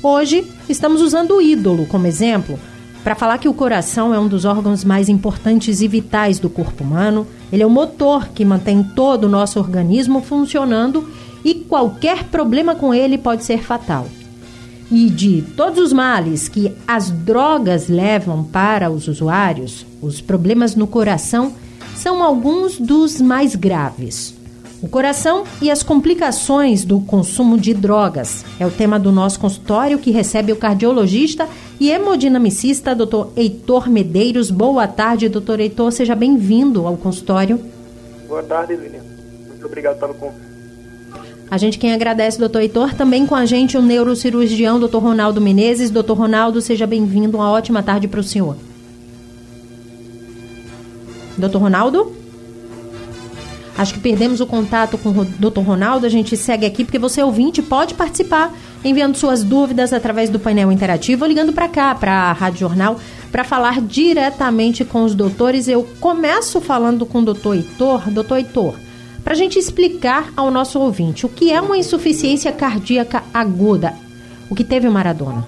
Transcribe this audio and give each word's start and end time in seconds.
Hoje, 0.02 0.46
estamos 0.68 1.02
usando 1.02 1.36
o 1.36 1.42
ídolo 1.42 1.86
como 1.86 2.06
exemplo 2.06 2.58
para 3.04 3.14
falar 3.14 3.38
que 3.38 3.48
o 3.48 3.54
coração 3.54 4.14
é 4.14 4.18
um 4.18 4.26
dos 4.26 4.44
órgãos 4.44 4.84
mais 4.84 5.08
importantes 5.08 5.82
e 5.82 5.88
vitais 5.88 6.38
do 6.38 6.48
corpo 6.48 6.82
humano. 6.82 7.26
Ele 7.52 7.62
é 7.62 7.66
o 7.66 7.70
motor 7.70 8.28
que 8.28 8.44
mantém 8.44 8.82
todo 8.82 9.24
o 9.24 9.28
nosso 9.28 9.58
organismo 9.58 10.22
funcionando 10.22 11.08
e 11.44 11.54
qualquer 11.54 12.24
problema 12.24 12.74
com 12.74 12.94
ele 12.94 13.18
pode 13.18 13.44
ser 13.44 13.62
fatal. 13.62 14.06
E 14.90 15.10
de 15.10 15.42
todos 15.54 15.78
os 15.78 15.92
males 15.92 16.48
que 16.48 16.72
as 16.86 17.10
drogas 17.10 17.88
levam 17.88 18.42
para 18.42 18.90
os 18.90 19.06
usuários, 19.06 19.84
os 20.00 20.20
problemas 20.20 20.74
no 20.74 20.86
coração 20.86 21.52
são 21.94 22.22
alguns 22.22 22.78
dos 22.78 23.20
mais 23.20 23.54
graves. 23.54 24.34
O 24.80 24.88
coração 24.88 25.42
e 25.60 25.70
as 25.70 25.82
complicações 25.82 26.84
do 26.84 27.00
consumo 27.00 27.58
de 27.58 27.74
drogas 27.74 28.44
é 28.60 28.66
o 28.66 28.70
tema 28.70 28.98
do 28.98 29.10
nosso 29.10 29.40
consultório 29.40 29.98
que 29.98 30.12
recebe 30.12 30.52
o 30.52 30.56
cardiologista 30.56 31.48
e 31.80 31.90
hemodinamicista 31.90 32.94
Dr. 32.94 33.26
Heitor 33.36 33.90
Medeiros. 33.90 34.50
Boa 34.52 34.86
tarde, 34.86 35.28
doutor 35.28 35.58
Heitor. 35.58 35.90
Seja 35.90 36.14
bem-vindo 36.14 36.86
ao 36.86 36.96
consultório. 36.96 37.60
Boa 38.28 38.42
tarde, 38.42 38.76
Lilian. 38.76 39.02
Muito 39.48 39.66
obrigado 39.66 39.98
pelo 39.98 40.14
convite. 40.14 40.47
A 41.50 41.56
gente 41.56 41.78
quem 41.78 41.92
agradece, 41.92 42.38
doutor 42.38 42.60
Heitor. 42.60 42.94
Também 42.94 43.26
com 43.26 43.34
a 43.34 43.46
gente 43.46 43.76
o 43.76 43.82
neurocirurgião, 43.82 44.78
doutor 44.78 45.02
Ronaldo 45.02 45.40
Menezes. 45.40 45.90
Doutor 45.90 46.16
Ronaldo, 46.16 46.60
seja 46.60 46.86
bem-vindo. 46.86 47.38
Uma 47.38 47.50
ótima 47.50 47.82
tarde 47.82 48.06
para 48.06 48.20
o 48.20 48.22
senhor. 48.22 48.56
Doutor 51.38 51.62
Ronaldo? 51.62 52.12
Acho 53.78 53.94
que 53.94 54.00
perdemos 54.00 54.40
o 54.40 54.46
contato 54.46 54.98
com 54.98 55.10
o 55.10 55.24
doutor 55.24 55.64
Ronaldo. 55.64 56.04
A 56.04 56.08
gente 56.08 56.36
segue 56.36 56.66
aqui 56.66 56.84
porque 56.84 56.98
você, 56.98 57.22
ouvinte, 57.22 57.62
pode 57.62 57.94
participar 57.94 58.52
enviando 58.84 59.16
suas 59.16 59.44
dúvidas 59.44 59.92
através 59.92 60.28
do 60.28 60.38
painel 60.38 60.72
interativo 60.72 61.24
ou 61.24 61.28
ligando 61.28 61.52
para 61.52 61.68
cá, 61.68 61.94
para 61.94 62.12
a 62.12 62.32
Rádio 62.32 62.60
Jornal, 62.60 62.98
para 63.30 63.44
falar 63.44 63.80
diretamente 63.80 64.84
com 64.84 65.04
os 65.04 65.14
doutores. 65.14 65.68
Eu 65.68 65.86
começo 66.00 66.60
falando 66.60 67.06
com 67.06 67.20
o 67.20 67.24
doutor 67.24 67.54
Heitor. 67.54 68.10
Doutor 68.10 68.38
Heitor, 68.38 68.74
para 69.28 69.34
a 69.34 69.36
gente 69.36 69.58
explicar 69.58 70.32
ao 70.34 70.50
nosso 70.50 70.80
ouvinte 70.80 71.26
o 71.26 71.28
que 71.28 71.52
é 71.52 71.60
uma 71.60 71.76
insuficiência 71.76 72.50
cardíaca 72.50 73.22
aguda, 73.34 73.92
o 74.48 74.54
que 74.54 74.64
teve 74.64 74.88
o 74.88 74.90
Maradona. 74.90 75.46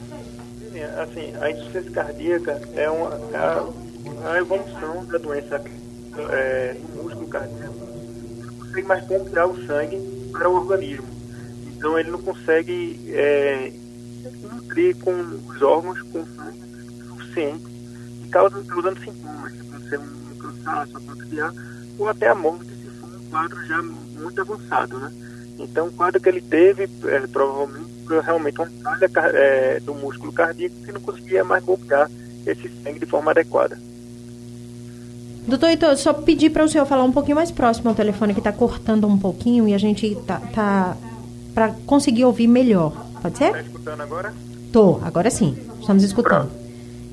Assim, 0.99 1.33
a 1.41 1.51
insuficiência 1.51 1.91
cardíaca 1.91 2.61
é 2.77 2.91
uma, 2.91 3.09
a, 3.33 4.33
a 4.33 4.39
evolução 4.39 5.03
da 5.07 5.17
doença 5.17 5.65
é, 6.31 6.77
do 6.95 7.05
músculo 7.05 7.27
cardíaco. 7.29 7.75
Não 8.49 8.55
consegue 8.57 8.87
mais 8.87 9.05
bombear 9.07 9.49
o 9.49 9.67
sangue 9.67 10.29
para 10.31 10.51
o 10.51 10.57
organismo. 10.57 11.09
Então 11.75 11.99
ele 11.99 12.11
não 12.11 12.21
consegue 12.21 13.01
é, 13.09 13.73
nutrir 14.53 14.95
com 14.99 15.11
os 15.49 15.63
órgãos 15.63 16.03
com 16.03 16.23
sangue 16.37 16.61
suficiente 17.09 17.65
e 18.27 18.29
causa, 18.29 18.63
causando 18.63 19.01
sintomas. 19.01 19.55
Pode 19.71 19.89
ser 19.89 19.99
um 19.99 20.37
cansaço, 20.39 21.01
criar, 21.31 21.55
ou 21.99 22.11
até 22.11 22.29
a 22.29 22.35
morte 22.35 22.70
quadro 23.31 23.67
já 23.67 23.83
muito 23.83 24.41
avançado, 24.41 24.99
né? 24.99 25.13
Então, 25.59 25.89
o 25.89 25.93
quadro 25.93 26.21
que 26.21 26.29
ele 26.29 26.41
teve, 26.41 26.89
é, 27.05 27.27
provavelmente, 27.27 27.91
foi 28.07 28.21
realmente 28.21 28.59
uma 28.59 28.71
falha 28.83 29.11
é, 29.35 29.81
do 29.81 29.95
músculo 29.95 30.33
cardíaco 30.33 30.75
que 30.85 30.93
não 30.93 31.01
conseguia 31.01 31.45
mais 31.45 31.63
bombear 31.63 32.11
esse 32.47 32.71
sangue 32.83 32.99
de 32.99 33.07
forma 33.07 33.31
adequada. 33.31 33.79
Doutor 35.47 35.69
Heitor, 35.69 35.97
só 35.97 36.13
pedir 36.13 36.51
para 36.51 36.65
o 36.65 36.69
senhor 36.69 36.87
falar 36.87 37.05
um 37.05 37.13
pouquinho 37.13 37.37
mais 37.37 37.51
próximo 37.51 37.89
ao 37.89 37.95
telefone 37.95 38.35
que 38.35 38.41
está 38.41 38.53
cortando 38.53 39.07
um 39.07 39.19
pouquinho 39.19 39.69
e 39.69 39.75
a 39.75 39.79
gente 39.79 40.15
tá, 40.27 40.41
tá 40.55 40.97
para 41.55 41.71
conseguir 41.87 42.25
ouvir 42.25 42.47
melhor. 42.47 42.93
Pode 43.21 43.39
ser? 43.39 43.47
Está 43.47 43.61
escutando 43.61 44.01
agora? 44.01 44.35
Tô, 44.73 45.01
agora 45.03 45.31
sim. 45.31 45.57
Estamos 45.81 46.03
escutando. 46.05 46.49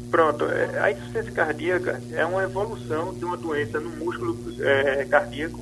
Pronto. 0.10 0.38
Pronto. 0.38 0.46
É, 0.46 0.80
a 0.80 0.92
insuficiência 0.92 1.32
cardíaca 1.32 2.02
é 2.12 2.26
uma 2.26 2.44
evolução 2.44 3.14
de 3.14 3.26
uma 3.26 3.38
doença 3.38 3.80
no 3.80 3.90
músculo 3.90 4.38
é, 4.60 5.06
cardíaco 5.06 5.60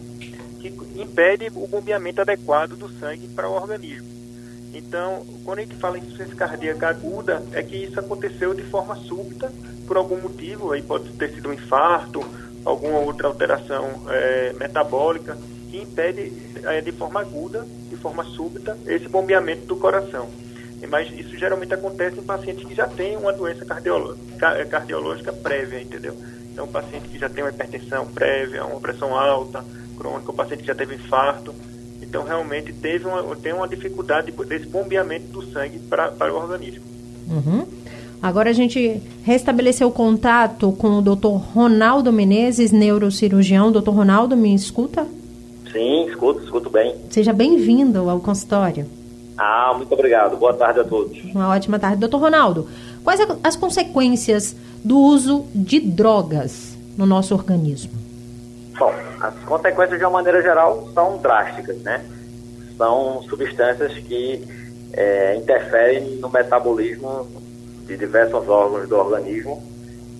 que 0.71 1.01
impede 1.01 1.51
o 1.55 1.67
bombeamento 1.67 2.21
adequado 2.21 2.75
do 2.75 2.89
sangue 2.99 3.27
para 3.27 3.49
o 3.49 3.53
organismo. 3.53 4.07
Então, 4.73 5.25
quando 5.45 5.59
a 5.59 5.61
gente 5.61 5.75
fala 5.75 5.97
em 5.97 6.01
insuficiência 6.01 6.35
cardíaca 6.35 6.89
aguda, 6.89 7.41
é 7.53 7.63
que 7.63 7.77
isso 7.77 7.99
aconteceu 7.99 8.53
de 8.53 8.63
forma 8.63 8.95
súbita, 8.95 9.51
por 9.87 9.95
algum 9.95 10.17
motivo, 10.17 10.73
aí 10.73 10.81
pode 10.81 11.09
ter 11.13 11.33
sido 11.33 11.49
um 11.49 11.53
infarto, 11.53 12.25
alguma 12.65 12.99
outra 12.99 13.27
alteração 13.27 14.03
é, 14.09 14.53
metabólica, 14.53 15.37
que 15.69 15.77
impede 15.77 16.33
é, 16.63 16.81
de 16.81 16.91
forma 16.91 17.21
aguda, 17.21 17.65
de 17.89 17.95
forma 17.95 18.23
súbita, 18.25 18.77
esse 18.85 19.07
bombeamento 19.07 19.65
do 19.65 19.77
coração. 19.77 20.27
Mas 20.89 21.11
isso 21.17 21.37
geralmente 21.37 21.73
acontece 21.73 22.19
em 22.19 22.23
pacientes 22.23 22.67
que 22.67 22.75
já 22.75 22.87
têm 22.87 23.17
uma 23.17 23.33
doença 23.33 23.65
cardiológica, 23.65 24.65
cardiológica 24.65 25.33
prévia, 25.33 25.81
entendeu? 25.81 26.15
Então, 26.51 26.67
paciente 26.67 27.07
que 27.09 27.17
já 27.17 27.27
tem 27.27 27.43
uma 27.43 27.49
hipertensão 27.49 28.05
prévia, 28.07 28.65
uma 28.65 28.79
pressão 28.79 29.17
alta, 29.17 29.63
crônica, 29.95 30.31
o 30.31 30.33
paciente 30.33 30.65
já 30.65 30.75
teve 30.75 30.95
infarto. 30.95 31.53
Então, 32.01 32.23
realmente, 32.23 32.71
teve 32.73 33.05
uma, 33.07 33.35
tem 33.35 33.53
uma 33.53 33.67
dificuldade 33.67 34.31
desse 34.31 34.67
bombeamento 34.67 35.27
do 35.27 35.41
sangue 35.51 35.79
pra, 35.79 36.11
para 36.11 36.33
o 36.33 36.37
organismo. 36.37 36.83
Uhum. 37.27 37.65
Agora 38.21 38.49
a 38.49 38.53
gente 38.53 39.01
restabeleceu 39.23 39.87
o 39.87 39.91
contato 39.91 40.71
com 40.71 40.97
o 40.97 41.01
Dr. 41.01 41.27
Ronaldo 41.53 42.11
Menezes, 42.11 42.71
neurocirurgião. 42.71 43.71
Dr. 43.71 43.89
Ronaldo, 43.89 44.35
me 44.35 44.53
escuta? 44.53 45.05
Sim, 45.71 46.07
escuto, 46.07 46.43
escuto 46.43 46.69
bem. 46.69 46.95
Seja 47.09 47.33
bem-vindo 47.33 48.09
ao 48.09 48.19
consultório. 48.19 48.85
Ah, 49.37 49.73
muito 49.75 49.93
obrigado. 49.93 50.37
Boa 50.37 50.53
tarde 50.53 50.79
a 50.79 50.83
todos. 50.83 51.21
Uma 51.25 51.49
ótima 51.49 51.77
tarde. 51.77 51.97
Doutor 51.97 52.19
Ronaldo, 52.19 52.67
quais 53.03 53.19
as 53.43 53.55
consequências 53.55 54.55
do 54.83 54.97
uso 54.97 55.45
de 55.53 55.79
drogas 55.79 56.77
no 56.97 57.05
nosso 57.05 57.33
organismo? 57.33 58.04
Bom, 58.77 58.93
as 59.21 59.33
consequências, 59.45 59.97
de 59.97 60.05
uma 60.05 60.11
maneira 60.11 60.41
geral, 60.41 60.89
são 60.93 61.17
drásticas, 61.17 61.77
né? 61.77 62.03
São 62.77 63.21
substâncias 63.23 63.93
que 63.99 64.45
é, 64.93 65.35
interferem 65.35 66.17
no 66.17 66.29
metabolismo 66.29 67.27
de 67.85 67.95
diversos 67.95 68.47
órgãos 68.49 68.89
do 68.89 68.97
organismo, 68.97 69.63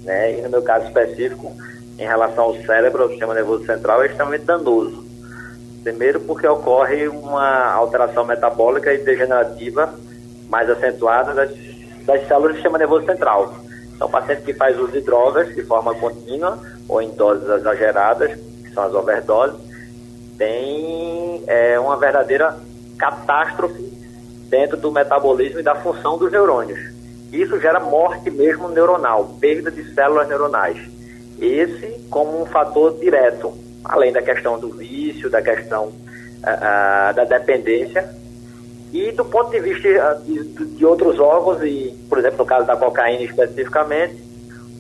né? 0.03 0.37
E 0.37 0.41
no 0.41 0.49
meu 0.49 0.61
caso 0.61 0.85
específico, 0.87 1.51
em 1.99 2.05
relação 2.05 2.45
ao 2.45 2.55
cérebro, 2.63 3.03
ao 3.03 3.09
sistema 3.09 3.33
nervoso 3.33 3.65
central, 3.65 4.03
é 4.03 4.07
extremamente 4.07 4.45
danoso. 4.45 5.05
Primeiro 5.83 6.19
porque 6.21 6.47
ocorre 6.47 7.07
uma 7.07 7.71
alteração 7.73 8.25
metabólica 8.25 8.93
e 8.93 8.99
degenerativa 8.99 9.93
mais 10.49 10.69
acentuada 10.69 11.33
das, 11.33 11.51
das 12.05 12.25
células 12.27 12.51
do 12.51 12.55
sistema 12.55 12.77
nervoso 12.77 13.05
central. 13.05 13.53
Então, 13.95 14.07
o 14.07 14.11
paciente 14.11 14.43
que 14.43 14.53
faz 14.53 14.77
uso 14.77 14.91
de 14.91 15.01
drogas 15.01 15.53
de 15.55 15.63
forma 15.63 15.95
contínua 15.95 16.59
ou 16.87 17.01
em 17.01 17.09
doses 17.11 17.49
exageradas, 17.49 18.31
que 18.63 18.73
são 18.73 18.83
as 18.83 18.93
overdoses, 18.93 19.57
tem 20.37 21.43
é, 21.47 21.79
uma 21.79 21.97
verdadeira 21.97 22.57
catástrofe 22.97 23.93
dentro 24.49 24.77
do 24.77 24.91
metabolismo 24.91 25.59
e 25.59 25.63
da 25.63 25.75
função 25.75 26.17
dos 26.17 26.31
neurônios. 26.31 26.79
Isso 27.31 27.59
gera 27.59 27.79
morte 27.79 28.29
mesmo 28.29 28.69
neuronal, 28.69 29.35
perda 29.39 29.71
de 29.71 29.93
células 29.93 30.27
neuronais. 30.27 30.77
Esse 31.39 32.05
como 32.09 32.41
um 32.41 32.45
fator 32.45 32.97
direto, 32.99 33.53
além 33.83 34.11
da 34.11 34.21
questão 34.21 34.57
do 34.57 34.69
vício, 34.69 35.29
da 35.29 35.41
questão 35.41 35.87
uh, 35.87 37.13
da 37.13 37.25
dependência. 37.25 38.07
E 38.95 39.11
do 39.11 39.25
ponto 39.25 39.51
de 39.51 39.59
vista 39.59 40.21
de, 40.25 40.41
de, 40.77 40.85
outros 40.85 41.19
órgãos, 41.19 41.61
e, 41.61 41.93
por 42.07 42.17
exemplo, 42.17 42.37
no 42.37 42.45
caso 42.45 42.65
da 42.65 42.77
cocaína 42.77 43.23
especificamente, 43.23 44.15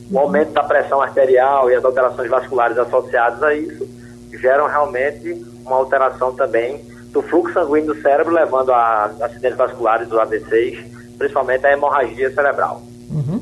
o 0.09 0.17
aumento 0.17 0.53
da 0.53 0.63
pressão 0.63 1.01
arterial 1.01 1.69
e 1.69 1.75
as 1.75 1.83
alterações 1.83 2.29
vasculares 2.29 2.77
associadas 2.77 3.43
a 3.43 3.53
isso 3.53 3.85
geram 4.31 4.67
realmente 4.67 5.45
uma 5.65 5.75
alteração 5.75 6.33
também 6.33 6.79
do 7.11 7.21
fluxo 7.23 7.55
sanguíneo 7.55 7.93
do 7.93 8.01
cérebro, 8.01 8.33
levando 8.33 8.71
a 8.71 9.11
acidentes 9.21 9.57
vasculares 9.57 10.07
do 10.07 10.17
AVCs, 10.17 10.79
principalmente 11.17 11.65
a 11.65 11.73
hemorragia 11.73 12.33
cerebral. 12.33 12.81
Uhum. 13.09 13.41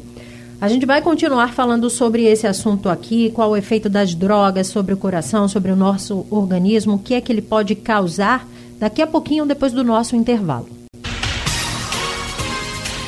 A 0.60 0.68
gente 0.68 0.88
vai 0.88 1.04
continuar 1.04 1.54
falando 1.54 1.88
sobre 1.88 2.25
esse 2.25 2.48
assunto 2.48 2.90
aqui, 2.90 3.30
qual 3.30 3.52
o 3.52 3.58
efeito 3.58 3.90
das 3.90 4.16
drogas 4.16 4.66
sobre 4.66 4.92
o 4.92 4.98
coração, 4.98 5.48
sobre 5.48 5.72
o 5.72 5.75
nosso 5.75 6.25
organismo, 6.31 6.96
o 6.96 7.00
que 7.00 7.14
é 7.14 7.22
que 7.22 7.31
ele 7.31 7.44
pode 7.44 7.75
causar, 7.75 8.48
daqui 8.84 9.02
a 9.02 9.08
pouquinho, 9.08 9.46
depois 9.46 9.72
do 9.72 9.82
nosso 9.84 10.16
intervalo. 10.16 10.68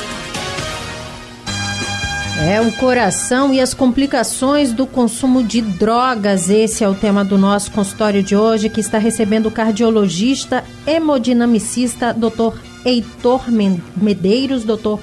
é 2.39 2.61
o 2.61 2.71
coração 2.73 3.51
e 3.51 3.59
as 3.59 3.73
complicações 3.73 4.71
do 4.71 4.85
consumo 4.85 5.41
de 5.41 5.59
drogas. 5.59 6.49
Esse 6.51 6.83
é 6.83 6.87
o 6.87 6.93
tema 6.93 7.25
do 7.25 7.35
nosso 7.35 7.71
consultório 7.71 8.21
de 8.21 8.35
hoje, 8.35 8.69
que 8.69 8.79
está 8.79 8.99
recebendo 8.99 9.47
o 9.47 9.51
cardiologista 9.51 10.63
hemodinamicista 10.85 12.13
Dr. 12.13 12.55
Heitor 12.85 13.45
Medeiros. 13.95 14.63
Doutor 14.63 14.99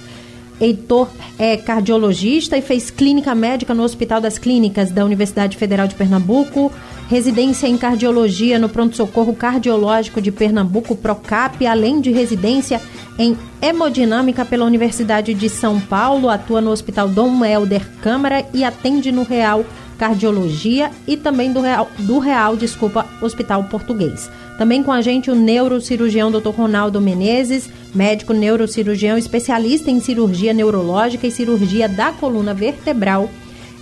Heitor 0.61 1.09
é 1.37 1.57
cardiologista 1.57 2.57
e 2.57 2.63
fez 2.63 2.89
clínica 2.89 3.35
médica 3.35 3.75
no 3.75 3.83
Hospital 3.83 4.21
das 4.21 4.39
Clínicas 4.39 4.93
da 4.93 5.05
Universidade 5.05 5.57
Federal 5.57 5.89
de 5.89 5.97
Pernambuco, 5.97 6.71
residência 7.11 7.67
em 7.67 7.77
cardiologia 7.77 8.61
no 8.61 8.69
Pronto-Socorro 8.69 9.35
Cardiológico 9.35 10.23
de 10.23 10.31
Pernambuco, 10.31 10.95
PROCAP, 10.95 11.67
além 11.67 12.01
de 12.01 12.13
residência 12.13 12.81
em 13.19 13.37
hemodinâmica 13.63 14.45
pela 14.45 14.65
Universidade 14.65 15.35
de 15.35 15.49
São 15.49 15.81
Paulo, 15.81 16.29
atua 16.29 16.61
no 16.61 16.71
Hospital 16.71 17.09
Dom 17.09 17.45
Helder 17.45 17.87
Câmara 18.03 18.45
e 18.53 18.65
atende 18.65 19.13
no 19.13 19.23
Real 19.23 19.65
Cardiologia 19.99 20.91
e 21.07 21.17
também 21.17 21.53
do 21.53 21.61
Real, 21.61 21.89
do 22.01 22.19
Real, 22.19 22.57
desculpa, 22.57 23.07
Hospital 23.23 23.65
Português. 23.65 24.29
Também 24.59 24.83
com 24.83 24.93
a 24.93 25.01
gente 25.01 25.31
o 25.31 25.35
neurocirurgião 25.35 26.31
Dr. 26.31 26.51
Ronaldo 26.51 27.01
Menezes, 27.01 27.69
médico 27.95 28.33
neurocirurgião 28.33 29.17
especialista 29.17 29.91
em 29.91 30.01
cirurgia 30.01 30.53
neurológica 30.53 31.27
e 31.27 31.31
cirurgia 31.31 31.89
da 31.89 32.13
coluna 32.13 32.53
vertebral. 32.55 33.31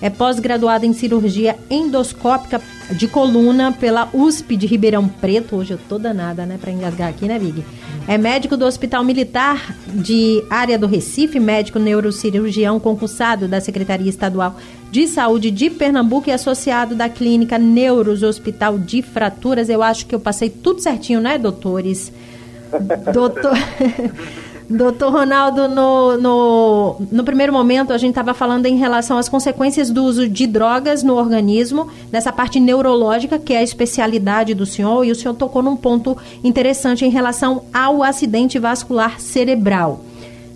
É 0.02 0.10
pós-graduado 0.10 0.84
em 0.84 0.92
cirurgia 0.92 1.56
endoscópica 1.70 2.60
de 2.90 3.06
coluna 3.06 3.70
pela 3.70 4.08
USP 4.12 4.56
de 4.56 4.66
Ribeirão 4.66 5.06
Preto. 5.06 5.54
Hoje 5.54 5.74
eu 5.74 5.78
tô 5.88 5.96
danada, 5.96 6.44
né, 6.44 6.58
para 6.60 6.72
engasgar 6.72 7.08
aqui, 7.08 7.26
né, 7.26 7.38
Big? 7.38 7.64
É 8.08 8.18
médico 8.18 8.56
do 8.56 8.66
Hospital 8.66 9.04
Militar 9.04 9.76
de 9.86 10.42
Área 10.50 10.76
do 10.76 10.88
Recife, 10.88 11.38
médico 11.38 11.78
neurocirurgião 11.78 12.80
concursado 12.80 13.46
da 13.46 13.60
Secretaria 13.60 14.10
Estadual 14.10 14.56
de 14.90 15.06
Saúde 15.06 15.52
de 15.52 15.70
Pernambuco 15.70 16.28
e 16.28 16.32
associado 16.32 16.96
da 16.96 17.08
Clínica 17.08 17.56
Neuros 17.56 18.24
Hospital 18.24 18.78
de 18.78 19.02
Fraturas. 19.02 19.68
Eu 19.68 19.84
acho 19.84 20.04
que 20.06 20.14
eu 20.14 20.20
passei 20.20 20.50
tudo 20.50 20.82
certinho, 20.82 21.20
né, 21.20 21.38
doutores? 21.38 22.12
Doutor. 23.14 23.52
Doutor 24.68 25.12
Ronaldo, 25.12 25.68
no, 25.68 26.16
no, 26.16 26.96
no, 27.10 27.24
primeiro 27.24 27.52
momento 27.52 27.92
a 27.92 27.98
gente 27.98 28.10
estava 28.10 28.32
falando 28.32 28.66
em 28.66 28.76
relação 28.76 29.18
às 29.18 29.28
consequências 29.28 29.90
do 29.90 30.04
uso 30.04 30.28
de 30.28 30.46
drogas 30.46 31.02
no 31.02 31.14
organismo, 31.14 31.88
nessa 32.10 32.32
parte 32.32 32.58
neurológica, 32.58 33.38
que 33.38 33.52
é 33.52 33.58
a 33.58 33.62
especialidade 33.62 34.54
do 34.54 34.64
senhor, 34.64 35.04
e 35.04 35.10
o 35.10 35.14
senhor 35.14 35.34
tocou 35.34 35.62
num 35.62 35.76
ponto 35.76 36.16
interessante 36.42 37.04
em 37.04 37.10
relação 37.10 37.64
ao 37.72 38.02
acidente 38.02 38.58
vascular 38.58 39.20
cerebral. 39.20 40.04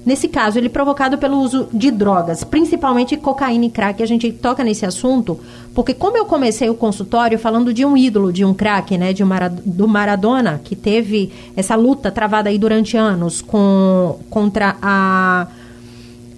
Nesse 0.07 0.29
caso, 0.29 0.57
ele 0.57 0.69
provocado 0.69 1.19
pelo 1.19 1.37
uso 1.41 1.69
de 1.73 1.91
drogas, 1.91 2.45
principalmente 2.45 3.17
cocaína 3.17 3.65
e 3.65 3.71
crack. 3.71 4.01
A 4.01 4.07
gente 4.07 4.31
toca 4.31 4.63
nesse 4.63 4.87
assunto 4.87 5.41
porque 5.75 5.93
como 5.93 6.17
eu 6.17 6.25
comecei 6.25 6.71
o 6.71 6.75
consultório 6.77 7.37
falando 7.37 7.75
de 7.75 7.85
um 7.85 7.97
ídolo, 7.97 8.33
de 8.33 8.45
um 8.45 8.55
crack, 8.55 8.97
né, 8.97 9.13
de 9.13 9.25
um 9.25 9.29
do 9.65 9.89
Maradona, 9.89 10.61
que 10.63 10.77
teve 10.77 11.33
essa 11.57 11.75
luta 11.75 12.13
travada 12.13 12.49
aí 12.49 12.57
durante 12.57 12.97
anos 12.97 13.43
com 13.43 14.21
contra 14.31 14.77
a 14.81 15.49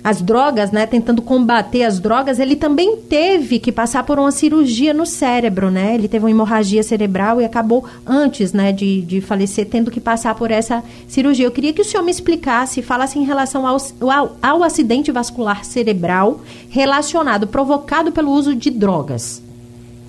as 0.09 0.23
drogas, 0.23 0.73
né, 0.73 0.87
tentando 0.87 1.21
combater 1.21 1.83
as 1.83 2.01
drogas, 2.01 2.39
ele 2.39 2.57
também 2.57 2.97
teve 2.97 3.59
que 3.59 3.71
passar 3.71 4.07
por 4.07 4.19
uma 4.19 4.33
cirurgia 4.33 4.95
no 4.95 5.05
cérebro, 5.05 5.71
né? 5.71 5.95
Ele 5.95 6.09
teve 6.09 6.25
uma 6.25 6.31
hemorragia 6.31 6.83
cerebral 6.83 7.43
e 7.43 7.45
acabou 7.45 7.85
antes, 8.07 8.55
né, 8.55 8.73
de, 8.73 9.03
de 9.03 9.21
falecer, 9.21 9.69
tendo 9.69 9.91
que 9.91 10.01
passar 10.01 10.35
por 10.35 10.51
essa 10.51 10.83
cirurgia. 11.07 11.45
Eu 11.45 11.51
queria 11.51 11.75
que 11.75 11.83
o 11.83 11.85
senhor 11.85 12.03
me 12.03 12.11
explicasse, 12.11 12.81
falasse 12.81 13.19
em 13.19 13.25
relação 13.25 13.67
ao, 13.67 13.77
ao, 14.01 14.37
ao 14.41 14.63
acidente 14.63 15.13
vascular 15.13 15.63
cerebral 15.63 16.41
relacionado, 16.71 17.47
provocado 17.47 18.11
pelo 18.11 18.31
uso 18.31 18.55
de 18.55 18.71
drogas. 18.71 19.43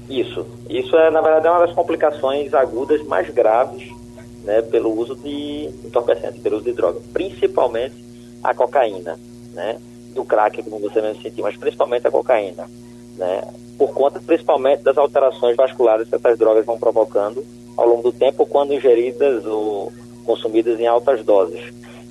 Isso. 0.09 0.45
Isso 0.69 0.95
é, 0.95 1.11
na 1.11 1.19
verdade, 1.19 1.47
é 1.47 1.51
uma 1.51 1.65
das 1.65 1.75
complicações 1.75 2.53
agudas 2.53 3.05
mais 3.05 3.29
graves, 3.31 3.85
né, 4.45 4.61
pelo 4.61 4.97
uso 4.97 5.13
de 5.17 5.69
entorpecentes, 5.83 6.41
pelo 6.41 6.55
uso 6.55 6.65
de 6.65 6.71
drogas, 6.71 7.03
principalmente 7.11 7.95
a 8.41 8.53
cocaína 8.53 9.19
né? 9.53 9.77
Do 10.13 10.25
crack, 10.25 10.61
como 10.63 10.79
você 10.79 11.01
mesmo 11.01 11.21
sentiu, 11.21 11.43
mas 11.43 11.55
principalmente 11.55 12.07
a 12.07 12.11
cocaína, 12.11 12.67
né? 13.17 13.43
Por 13.77 13.93
conta 13.93 14.19
principalmente 14.19 14.83
das 14.83 14.97
alterações 14.97 15.55
vasculares 15.55 16.09
que 16.09 16.15
essas 16.15 16.37
drogas 16.37 16.65
vão 16.65 16.77
provocando 16.77 17.45
ao 17.77 17.87
longo 17.87 18.03
do 18.03 18.11
tempo 18.11 18.45
quando 18.45 18.73
ingeridas 18.73 19.45
ou 19.45 19.91
consumidas 20.25 20.79
em 20.79 20.87
altas 20.87 21.23
doses. 21.23 21.61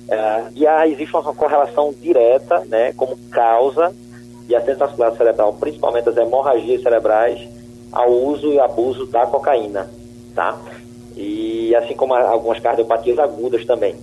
É, 0.09 0.43
e 0.55 0.65
aí 0.65 0.93
existe 0.93 1.15
uma 1.15 1.33
correlação 1.33 1.93
direta, 2.01 2.65
né, 2.65 2.91
como 2.93 3.15
causa 3.29 3.93
de 4.47 4.55
acidente 4.55 4.79
vascular 4.79 5.15
cerebral, 5.15 5.53
principalmente 5.53 6.09
as 6.09 6.17
hemorragias 6.17 6.81
cerebrais, 6.81 7.47
ao 7.91 8.11
uso 8.11 8.51
e 8.51 8.59
abuso 8.59 9.05
da 9.05 9.27
cocaína, 9.27 9.89
tá? 10.33 10.59
E 11.15 11.75
assim 11.75 11.95
como 11.95 12.15
algumas 12.15 12.59
cardiopatias 12.59 13.19
agudas 13.19 13.63
também. 13.65 13.95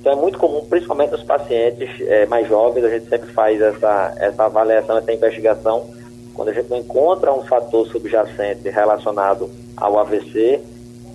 Então 0.00 0.12
é 0.12 0.16
muito 0.16 0.38
comum, 0.38 0.64
principalmente 0.64 1.10
nos 1.10 1.22
pacientes 1.22 1.88
é, 2.02 2.24
mais 2.26 2.48
jovens, 2.48 2.84
a 2.84 2.88
gente 2.88 3.08
sempre 3.08 3.32
faz 3.32 3.60
essa, 3.60 4.14
essa 4.18 4.44
avaliação, 4.44 4.96
essa 4.96 5.12
investigação, 5.12 5.86
quando 6.34 6.50
a 6.50 6.52
gente 6.52 6.70
não 6.70 6.78
encontra 6.78 7.32
um 7.32 7.42
fator 7.42 7.86
subjacente 7.88 8.68
relacionado 8.68 9.50
ao 9.76 9.98
AVC, 9.98 10.60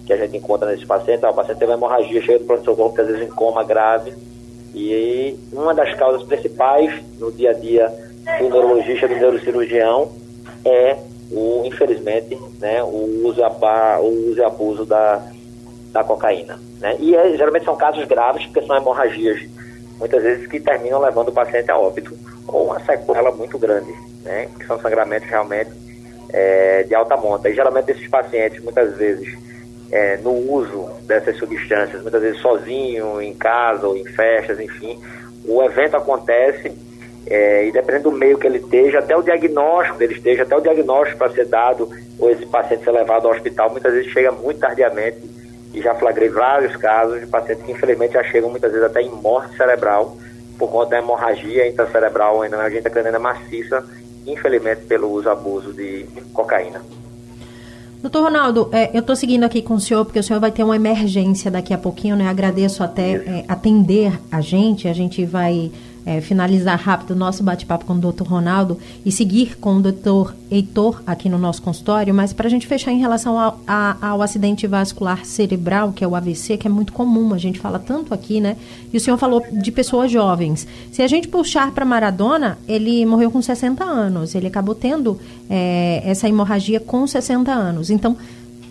que 0.06 0.12
a 0.12 0.18
gente 0.18 0.36
encontra 0.36 0.70
nesses 0.70 0.86
pacientes, 0.86 1.24
ah, 1.24 1.30
o 1.30 1.34
paciente 1.34 1.60
teve 1.60 1.72
uma 1.72 1.78
hemorragia 1.78 2.22
cheia 2.22 2.40
do 2.40 2.46
pronto-socorro, 2.46 2.94
às 3.00 3.08
vezes 3.08 3.22
em 3.22 3.30
coma 3.30 3.64
grave, 3.64 4.14
e 4.76 5.38
uma 5.54 5.74
das 5.74 5.94
causas 5.96 6.24
principais 6.24 7.02
no 7.20 7.32
dia 7.32 7.52
a 7.52 7.54
dia 7.54 7.88
do 8.40 8.50
neurologista, 8.50 9.08
do 9.08 9.16
neurocirurgião, 9.16 10.12
é 10.66 10.98
o, 11.32 11.64
infelizmente, 11.66 12.38
né, 12.60 12.84
o 12.84 13.26
uso, 13.26 13.42
o 13.42 14.30
uso 14.30 14.40
e 14.40 14.44
abuso 14.44 14.86
da, 14.86 15.26
da 15.94 16.04
cocaína. 16.04 16.60
Né? 16.80 16.98
E 17.00 17.16
é, 17.16 17.38
geralmente 17.38 17.64
são 17.64 17.78
casos 17.78 18.04
graves, 18.06 18.46
porque 18.48 18.66
são 18.66 18.76
hemorragias, 18.76 19.42
muitas 20.00 20.22
vezes 20.24 20.48
que 20.48 20.60
terminam 20.60 21.00
levando 21.00 21.30
o 21.30 21.32
paciente 21.32 21.70
a 21.72 21.78
óbito, 21.78 22.18
ou 22.48 22.66
uma 22.66 22.80
sequela 22.82 23.32
muito 23.32 23.58
grande, 23.58 23.94
né? 24.24 24.50
que 24.60 24.66
são 24.66 24.80
sangramentos 24.80 25.30
realmente 25.30 25.72
é, 26.32 26.84
de 26.84 26.96
alta 26.96 27.16
monta. 27.16 27.48
E 27.48 27.54
geralmente 27.54 27.92
esses 27.92 28.08
pacientes, 28.08 28.62
muitas 28.64 28.98
vezes, 28.98 29.38
é, 29.92 30.18
no 30.18 30.32
uso 30.32 30.90
dessas 31.04 31.38
substâncias, 31.38 32.02
muitas 32.02 32.22
vezes 32.22 32.42
sozinho, 32.42 33.22
em 33.22 33.34
casa 33.34 33.88
ou 33.88 33.96
em 33.96 34.06
festas, 34.06 34.60
enfim, 34.60 35.00
o 35.46 35.62
evento 35.62 35.96
acontece 35.96 36.74
é, 37.28 37.68
e 37.68 37.72
dependendo 37.72 38.10
do 38.10 38.18
meio 38.18 38.38
que 38.38 38.48
ele 38.48 38.58
esteja, 38.58 39.00
até 39.00 39.16
o 39.16 39.22
diagnóstico 39.22 39.98
dele 39.98 40.14
esteja, 40.16 40.44
até 40.44 40.58
o 40.58 40.62
diagnóstico 40.62 41.20
para 41.20 41.32
ser 41.32 41.46
dado 41.46 41.90
ou 42.20 42.30
esse 42.30 42.46
paciente 42.46 42.84
ser 42.84 42.92
levado 42.92 43.28
ao 43.28 43.34
hospital, 43.34 43.70
muitas 43.70 43.94
vezes 43.94 44.12
chega 44.12 44.32
muito 44.32 44.60
tardiamente 44.60 45.33
e 45.74 45.82
já 45.82 45.96
flagrei 45.96 46.30
vários 46.30 46.76
casos 46.76 47.20
de 47.20 47.28
pacientes 47.28 47.66
que 47.66 47.72
infelizmente 47.72 48.14
já 48.14 48.24
chegam 48.24 48.50
muitas 48.50 48.72
vezes 48.72 48.86
até 48.86 49.02
em 49.02 49.10
morte 49.10 49.58
cerebral 49.58 50.16
por 50.58 50.70
conta 50.70 50.92
da 50.92 51.00
hemorragia 51.00 51.68
intracerebral 51.68 52.38
ou 52.38 52.46
hemorragia 52.46 52.80
intracraniana 52.80 53.18
maciça, 53.18 53.84
infelizmente 54.26 54.82
pelo 54.86 55.10
uso 55.10 55.30
abuso 55.30 55.74
de 55.74 56.06
cocaína. 56.32 56.82
Doutor 58.02 58.24
Ronaldo, 58.24 58.70
é, 58.74 58.92
eu 58.94 59.00
estou 59.00 59.16
seguindo 59.16 59.46
aqui 59.46 59.62
com 59.62 59.76
o 59.76 59.80
senhor 59.80 60.04
porque 60.04 60.20
o 60.20 60.24
senhor 60.24 60.40
vai 60.40 60.52
ter 60.52 60.64
uma 60.64 60.76
emergência 60.76 61.50
daqui 61.50 61.74
a 61.74 61.78
pouquinho, 61.78 62.18
né? 62.18 62.28
Agradeço 62.28 62.84
até 62.84 63.14
é, 63.14 63.46
atender 63.48 64.12
a 64.30 64.42
gente, 64.42 64.90
a 64.90 64.94
gente 64.94 65.26
vai 65.26 65.72
é, 66.06 66.22
finalizar 66.22 66.80
rápido 66.80 67.12
o 67.12 67.16
nosso 67.16 67.44
bate-papo 67.44 67.86
com 67.86 67.94
o 67.94 67.98
doutor 67.98 68.28
Ronaldo 68.28 68.78
e 69.06 69.12
seguir 69.12 69.58
com 69.58 69.78
o 69.78 69.82
doutor 69.82 70.36
Heitor 70.52 71.02
aqui 71.08 71.30
no 71.30 71.38
nosso 71.38 71.62
consultório, 71.62 72.14
mas 72.14 72.34
para 72.34 72.48
a 72.48 72.50
gente 72.50 72.68
fechar 72.68 72.92
em 72.92 73.00
relação 73.00 73.40
ao, 73.40 73.60
a, 73.66 74.10
ao 74.10 74.22
acidente 74.22 74.68
vascular 74.68 75.26
cerebral, 75.26 75.92
que 75.92 76.04
é 76.04 76.08
o 76.08 76.16
AVC, 76.16 76.58
que 76.58 76.68
é 76.68 76.70
muito 76.70 76.94
comum, 76.94 77.34
a 77.34 77.38
gente 77.38 77.60
fala 77.60 77.80
tanto 77.80 78.14
aqui, 78.14 78.40
né? 78.40 78.58
E 78.92 78.98
o 78.98 79.00
senhor 79.00 79.18
falou 79.18 79.44
de 79.52 79.72
pessoas 79.72 80.12
jovens. 80.12 80.68
Se 80.92 81.02
a 81.02 81.08
gente 81.08 81.28
puxar 81.28 81.72
para 81.72 81.86
Maradona, 81.86 82.58
ele 82.68 83.06
morreu 83.06 83.32
com 83.32 83.42
60 83.42 83.84
anos, 83.84 84.36
ele 84.36 84.48
acabou 84.48 84.76
tendo 84.76 85.20
é, 85.50 86.02
essa 86.06 86.28
hemorragia 86.28 86.80
com 86.80 87.08
60 87.08 87.52
anos. 87.52 87.90
Então, 87.90 88.16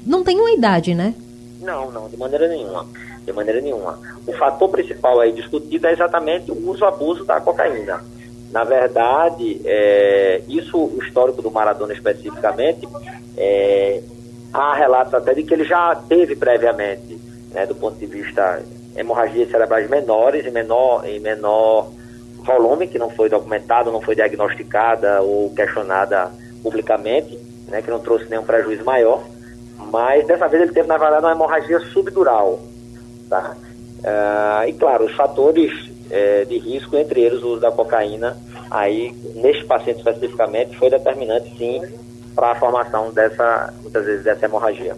não 0.07 0.23
tem 0.23 0.39
uma 0.39 0.53
idade, 0.53 0.95
né? 0.95 1.15
Não, 1.61 1.91
não, 1.91 2.09
de 2.09 2.17
maneira 2.17 2.49
nenhuma. 2.49 2.87
De 3.25 3.33
maneira 3.33 3.61
nenhuma. 3.61 3.99
O 4.26 4.33
fator 4.33 4.69
principal 4.69 5.21
aí 5.21 5.33
discutido 5.33 5.87
é 5.87 5.93
exatamente 5.93 6.50
o 6.50 6.71
uso 6.71 6.85
abuso 6.85 7.25
da 7.25 7.41
cocaína. 7.41 8.02
Na 8.50 8.64
verdade, 8.64 9.61
é, 9.64 10.43
isso, 10.49 10.76
o 10.76 10.99
histórico 11.02 11.41
do 11.41 11.50
Maradona 11.50 11.95
especificamente, 11.95 12.87
é, 13.37 14.02
há 14.52 14.75
relatos 14.75 15.14
até 15.14 15.33
de 15.33 15.43
que 15.43 15.55
ele 15.55 15.64
já 15.64 15.95
teve 15.95 16.37
previamente, 16.37 17.19
né, 17.50 17.64
do 17.64 17.75
ponto 17.75 17.99
de 17.99 18.07
vista 18.07 18.62
hemorragias 18.95 19.50
cerebrais 19.50 19.88
menores, 19.88 20.45
em 20.45 20.50
menor, 20.50 21.07
em 21.07 21.19
menor 21.19 21.91
volume, 22.45 22.88
que 22.88 22.99
não 22.99 23.09
foi 23.09 23.29
documentada, 23.29 23.91
não 23.91 24.02
foi 24.02 24.14
diagnosticada 24.14 25.23
ou 25.23 25.50
questionada 25.55 26.31
publicamente, 26.62 27.38
né, 27.69 27.81
que 27.81 27.91
não 27.91 28.00
trouxe 28.00 28.29
nenhum 28.29 28.45
prejuízo 28.45 28.85
maior. 28.85 29.23
Mas 29.91 30.26
dessa 30.26 30.47
vez 30.47 30.62
ele 30.62 30.73
teve, 30.73 30.88
na 30.88 30.99
verdade, 30.99 31.25
uma 31.25 31.33
hemorragia 31.33 31.81
subdural. 31.81 32.61
Tá? 33.33 33.57
Uh, 33.57 34.69
e 34.69 34.75
claro, 34.75 35.07
os 35.07 35.12
fatores 35.15 35.73
uh, 35.73 36.45
de 36.47 36.59
risco, 36.59 36.95
entre 36.99 37.23
eles 37.23 37.43
o 37.43 37.53
uso 37.53 37.61
da 37.62 37.73
cocaína, 37.73 38.37
aí, 38.71 39.11
neste 39.37 39.65
paciente 39.65 39.99
especificamente, 40.01 40.77
foi 40.77 40.91
determinante 40.91 41.57
sim 41.57 41.81
para 42.35 42.53
a 42.53 42.55
formação 42.57 43.11
dessa, 43.11 43.73
muitas 43.81 44.05
vezes, 44.05 44.23
dessa 44.23 44.45
hemorragia 44.45 44.95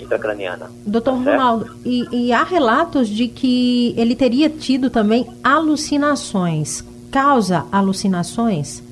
intracraniana. 0.00 0.68
Doutor 0.84 1.12
tá 1.12 1.30
Ronaldo, 1.30 1.76
e, 1.84 2.08
e 2.10 2.32
há 2.32 2.42
relatos 2.42 3.08
de 3.08 3.28
que 3.28 3.94
ele 3.96 4.16
teria 4.16 4.50
tido 4.50 4.90
também 4.90 5.24
alucinações. 5.44 6.82
Causa 7.12 7.66
alucinações? 7.70 8.82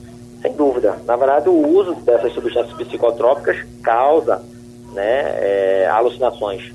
Sem 0.41 0.53
dúvida. 0.53 0.99
Na 1.05 1.17
verdade, 1.17 1.49
o 1.49 1.69
uso 1.69 1.97
dessas 1.97 2.33
substâncias 2.33 2.77
psicotrópicas 2.77 3.57
causa 3.83 4.41
né, 4.93 5.35
é, 5.41 5.89
alucinações. 5.91 6.73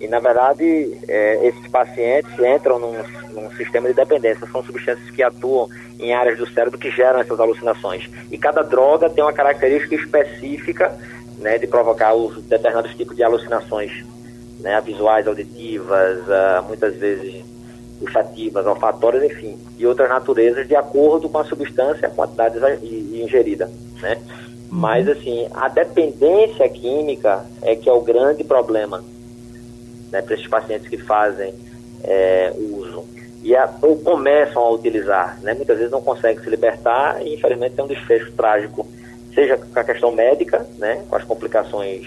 E, 0.00 0.08
na 0.08 0.18
verdade, 0.18 0.98
é, 1.06 1.46
esses 1.46 1.66
pacientes 1.68 2.32
entram 2.38 2.78
num, 2.78 2.94
num, 3.34 3.50
sistema 3.52 3.86
de 3.86 3.94
dependência. 3.94 4.48
São 4.50 4.64
substâncias 4.64 5.10
que 5.10 5.22
atuam 5.22 5.68
em 5.98 6.14
áreas 6.14 6.38
do 6.38 6.48
cérebro 6.48 6.78
que 6.78 6.90
geram 6.90 7.20
essas 7.20 7.38
alucinações. 7.38 8.08
E 8.30 8.38
cada 8.38 8.62
droga 8.62 9.10
tem 9.10 9.22
uma 9.22 9.32
característica 9.32 9.94
específica 9.94 10.96
né, 11.38 11.58
de 11.58 11.66
provocar 11.66 12.14
os 12.14 12.42
determinados 12.44 12.94
tipos 12.94 13.14
de 13.14 13.22
alucinações 13.22 13.92
né, 14.60 14.80
visuais, 14.80 15.26
auditivas, 15.26 16.18
uh, 16.20 16.62
muitas 16.66 16.96
vezes 16.96 17.44
gustativas, 18.00 18.66
olfatórias, 18.66 19.22
enfim, 19.24 19.58
e 19.78 19.86
outras 19.86 20.08
naturezas 20.08 20.66
de 20.66 20.74
acordo 20.74 21.28
com 21.28 21.38
a 21.38 21.44
substância, 21.44 22.08
a 22.08 22.10
quantidade 22.10 22.58
ingerida, 22.86 23.70
né? 24.00 24.18
Mas, 24.70 25.06
assim, 25.06 25.48
a 25.52 25.68
dependência 25.68 26.66
química 26.68 27.44
é 27.60 27.76
que 27.76 27.90
é 27.90 27.92
o 27.92 28.00
grande 28.00 28.42
problema 28.42 29.04
né, 30.10 30.22
para 30.22 30.34
esses 30.34 30.46
pacientes 30.46 30.88
que 30.88 30.98
fazem 30.98 31.54
é, 32.04 32.52
uso. 32.56 33.04
E 33.42 33.56
a, 33.56 33.72
ou 33.80 33.96
começam 33.98 34.62
a 34.62 34.70
utilizar, 34.70 35.38
né? 35.42 35.54
Muitas 35.54 35.78
vezes 35.78 35.90
não 35.90 36.02
conseguem 36.02 36.42
se 36.42 36.50
libertar 36.50 37.22
e, 37.22 37.34
infelizmente, 37.34 37.74
tem 37.74 37.84
um 37.84 37.88
desfecho 37.88 38.30
trágico, 38.32 38.86
seja 39.34 39.56
com 39.56 39.80
a 39.80 39.84
questão 39.84 40.12
médica, 40.12 40.66
né? 40.76 41.02
Com 41.08 41.16
as 41.16 41.24
complicações 41.24 42.06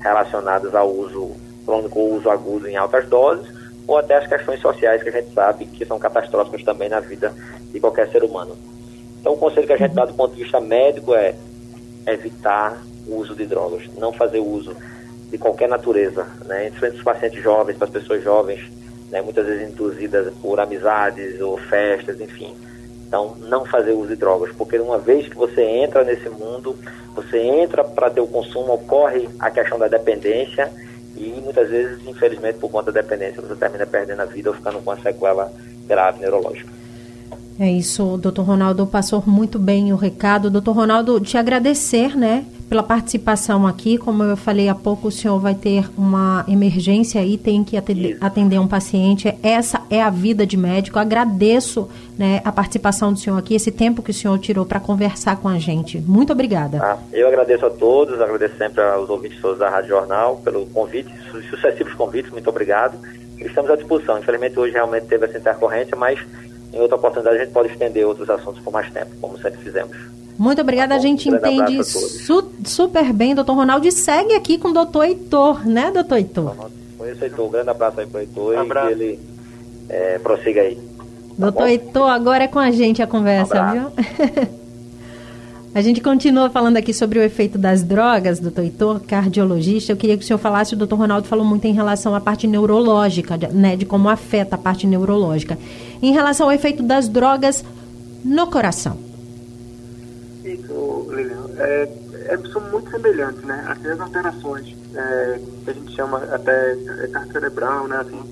relacionadas 0.00 0.74
ao 0.74 0.90
uso 0.90 1.36
crônico 1.64 2.00
ou 2.00 2.14
uso 2.14 2.28
agudo 2.28 2.68
em 2.68 2.76
altas 2.76 3.06
doses, 3.08 3.46
ou 3.86 3.96
até 3.96 4.16
as 4.16 4.26
questões 4.26 4.60
sociais 4.60 5.02
que 5.02 5.08
a 5.08 5.12
gente 5.12 5.32
sabe 5.32 5.66
que 5.66 5.84
são 5.84 5.98
catastróficas 5.98 6.64
também 6.64 6.88
na 6.88 6.98
vida 6.98 7.32
de 7.72 7.78
qualquer 7.78 8.08
ser 8.10 8.24
humano. 8.24 8.56
Então, 9.20 9.34
o 9.34 9.36
conselho 9.36 9.66
que 9.68 9.72
a 9.72 9.76
gente 9.76 9.94
dá 9.94 10.04
do 10.04 10.14
ponto 10.14 10.34
de 10.34 10.42
vista 10.42 10.60
médico 10.60 11.14
é 11.14 11.34
evitar 12.08 12.82
o 13.06 13.16
uso 13.16 13.36
de 13.36 13.46
drogas, 13.46 13.88
não 13.96 14.12
fazer 14.12 14.40
uso 14.40 14.74
de 15.32 15.38
qualquer 15.38 15.68
natureza, 15.68 16.26
né? 16.46 16.70
Principalmente 16.70 16.98
os 16.98 17.02
pacientes 17.02 17.42
jovens, 17.42 17.76
para 17.78 17.86
as 17.86 17.92
pessoas 17.92 18.22
jovens, 18.22 18.60
né? 19.10 19.22
Muitas 19.22 19.46
vezes 19.46 19.70
induzidas 19.70 20.32
por 20.42 20.60
amizades 20.60 21.40
ou 21.40 21.56
festas, 21.56 22.20
enfim. 22.20 22.54
Então, 23.08 23.34
não 23.40 23.64
fazer 23.64 23.92
uso 23.92 24.08
de 24.08 24.16
drogas, 24.16 24.54
porque 24.56 24.78
uma 24.78 24.98
vez 24.98 25.26
que 25.28 25.36
você 25.36 25.62
entra 25.62 26.04
nesse 26.04 26.28
mundo, 26.28 26.76
você 27.14 27.38
entra 27.38 27.82
para 27.82 28.10
ter 28.10 28.20
o 28.20 28.26
consumo, 28.26 28.74
ocorre 28.74 29.28
a 29.38 29.50
questão 29.50 29.78
da 29.78 29.88
dependência 29.88 30.70
e 31.16 31.40
muitas 31.42 31.68
vezes, 31.68 31.98
infelizmente, 32.06 32.58
por 32.58 32.70
conta 32.70 32.92
da 32.92 33.00
dependência, 33.00 33.42
você 33.42 33.54
termina 33.54 33.86
perdendo 33.86 34.20
a 34.20 34.24
vida 34.26 34.50
ou 34.50 34.56
ficando 34.56 34.78
com 34.80 34.90
uma 34.90 35.00
sequela 35.00 35.50
grave 35.86 36.20
neurológica. 36.20 36.70
É 37.58 37.70
isso, 37.70 38.16
doutor 38.16 38.44
Ronaldo 38.44 38.86
passou 38.86 39.22
muito 39.26 39.58
bem 39.58 39.92
o 39.92 39.96
recado. 39.96 40.50
Doutor 40.50 40.74
Ronaldo, 40.74 41.20
te 41.20 41.36
agradecer, 41.36 42.16
né, 42.16 42.46
pela 42.72 42.82
participação 42.82 43.66
aqui. 43.66 43.98
Como 43.98 44.22
eu 44.22 44.34
falei 44.34 44.70
há 44.70 44.74
pouco, 44.74 45.08
o 45.08 45.10
senhor 45.10 45.38
vai 45.38 45.54
ter 45.54 45.90
uma 45.94 46.42
emergência 46.48 47.20
aí, 47.20 47.36
tem 47.36 47.62
que 47.62 47.76
atender, 47.76 48.16
atender 48.18 48.58
um 48.58 48.66
paciente. 48.66 49.28
Essa 49.42 49.82
é 49.90 50.00
a 50.00 50.08
vida 50.08 50.46
de 50.46 50.56
médico. 50.56 50.98
Agradeço 50.98 51.86
né, 52.16 52.40
a 52.42 52.50
participação 52.50 53.12
do 53.12 53.18
senhor 53.18 53.36
aqui, 53.36 53.54
esse 53.54 53.70
tempo 53.70 54.02
que 54.02 54.10
o 54.10 54.14
senhor 54.14 54.38
tirou 54.38 54.64
para 54.64 54.80
conversar 54.80 55.36
com 55.36 55.50
a 55.50 55.58
gente. 55.58 55.98
Muito 55.98 56.32
obrigada. 56.32 56.78
Ah, 56.82 56.96
eu 57.12 57.28
agradeço 57.28 57.66
a 57.66 57.70
todos, 57.70 58.18
agradeço 58.18 58.56
sempre 58.56 58.80
aos 58.80 59.10
ouvintes 59.10 59.38
todos 59.42 59.58
da 59.58 59.68
Rádio 59.68 59.90
Jornal 59.90 60.38
pelo 60.38 60.64
convite, 60.64 61.12
sucessivos 61.50 61.92
convites, 61.92 62.32
muito 62.32 62.48
obrigado. 62.48 62.96
Estamos 63.38 63.70
à 63.70 63.76
disposição. 63.76 64.18
Infelizmente 64.18 64.58
hoje 64.58 64.72
realmente 64.72 65.04
teve 65.08 65.26
essa 65.26 65.36
intercorrência, 65.36 65.94
mas 65.94 66.18
em 66.72 66.80
outra 66.80 66.96
oportunidade 66.96 67.36
a 67.36 67.44
gente 67.44 67.52
pode 67.52 67.68
estender 67.70 68.06
outros 68.06 68.30
assuntos 68.30 68.62
por 68.62 68.72
mais 68.72 68.90
tempo, 68.90 69.10
como 69.20 69.36
sempre 69.36 69.60
fizemos. 69.60 70.21
Muito 70.38 70.60
obrigada, 70.60 70.94
tá 70.94 70.96
a 70.96 70.98
gente 70.98 71.30
um 71.30 71.36
entende 71.36 71.84
su 71.84 72.50
super 72.64 73.12
bem, 73.12 73.34
doutor 73.34 73.54
Ronaldo, 73.54 73.86
e 73.86 73.92
segue 73.92 74.34
aqui 74.34 74.58
com 74.58 74.68
o 74.68 74.72
doutor 74.72 75.04
Heitor, 75.04 75.66
né, 75.66 75.90
doutor 75.90 76.16
Heitor? 76.16 76.70
Conheço 76.96 77.24
Heitor, 77.24 77.46
um 77.46 77.50
grande 77.50 77.70
abraço 77.70 78.00
aí 78.00 78.06
para 78.06 78.18
o 78.18 78.20
Heitor 78.20 78.56
um 78.56 78.64
e 78.64 78.68
que 78.68 78.92
ele 78.92 79.20
é, 79.88 80.18
prossiga 80.18 80.62
aí. 80.62 80.76
Tá 80.76 80.82
doutor 81.38 81.62
bom? 81.62 81.68
Heitor, 81.68 82.10
agora 82.10 82.44
é 82.44 82.48
com 82.48 82.58
a 82.58 82.70
gente 82.70 83.02
a 83.02 83.06
conversa, 83.06 83.62
um 83.62 83.72
viu? 83.72 83.92
A 85.74 85.80
gente 85.80 86.02
continua 86.02 86.50
falando 86.50 86.76
aqui 86.76 86.92
sobre 86.92 87.18
o 87.18 87.22
efeito 87.22 87.56
das 87.56 87.82
drogas, 87.82 88.38
doutor 88.38 88.62
Heitor, 88.62 89.00
cardiologista. 89.00 89.90
Eu 89.90 89.96
queria 89.96 90.18
que 90.18 90.22
o 90.22 90.26
senhor 90.26 90.38
falasse, 90.38 90.74
o 90.74 90.76
doutor 90.76 90.96
Ronaldo 90.96 91.26
falou 91.26 91.46
muito 91.46 91.64
em 91.64 91.72
relação 91.72 92.14
à 92.14 92.20
parte 92.20 92.46
neurológica, 92.46 93.38
né, 93.50 93.74
de 93.74 93.86
como 93.86 94.10
afeta 94.10 94.56
a 94.56 94.58
parte 94.58 94.86
neurológica. 94.86 95.58
Em 96.02 96.12
relação 96.12 96.44
ao 96.44 96.52
efeito 96.52 96.82
das 96.82 97.08
drogas 97.08 97.64
no 98.22 98.48
coração. 98.48 98.98
Isso, 100.52 101.08
Lilian, 101.10 101.46
é, 101.58 101.88
é, 102.26 102.38
são 102.52 102.60
muito 102.70 102.90
semelhantes, 102.90 103.42
né? 103.44 103.64
Assim, 103.68 103.88
as 103.88 104.00
alterações 104.00 104.76
é, 104.94 105.40
que 105.64 105.70
a 105.70 105.72
gente 105.72 105.94
chama 105.94 106.18
até 106.18 106.76
carga 107.10 107.32
cerebral, 107.32 107.88
né? 107.88 107.96
Assim, 107.96 108.22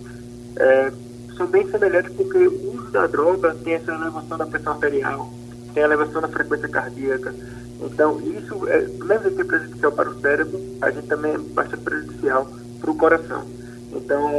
é, 0.57 0.93
são 1.37 1.47
bem 1.47 1.67
semelhantes 1.71 2.15
porque 2.15 2.39
o 2.39 2.75
uso 2.75 2.91
da 2.91 3.07
droga 3.07 3.55
tem 3.65 3.75
essa 3.75 3.93
elevação 3.93 4.37
da 4.37 4.47
pressão 4.47 4.73
arterial, 4.75 5.33
tem 5.73 5.83
elevação 5.83 6.21
da 6.21 6.29
frequência 6.29 6.69
cardíaca. 6.69 7.35
Então, 7.81 8.21
isso, 8.21 8.69
é, 8.69 8.81
mesmo 8.83 9.31
que 9.31 9.41
é 9.41 9.45
prejudicial 9.45 9.93
para 9.93 10.11
o 10.11 10.21
cérebro, 10.21 10.61
a 10.83 10.91
gente 10.91 11.07
também 11.07 11.33
é 11.33 11.39
bastante 11.39 11.83
prejudicial 11.83 12.47
para 12.81 12.91
o 12.91 12.97
coração. 12.97 13.47
Então, 13.93 14.31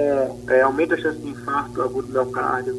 é, 0.48 0.62
aumenta 0.62 0.94
a 0.94 0.98
chance 0.98 1.18
de 1.18 1.30
infarto 1.30 1.82
agudo 1.82 2.08
do 2.08 2.14
miocárdio, 2.14 2.76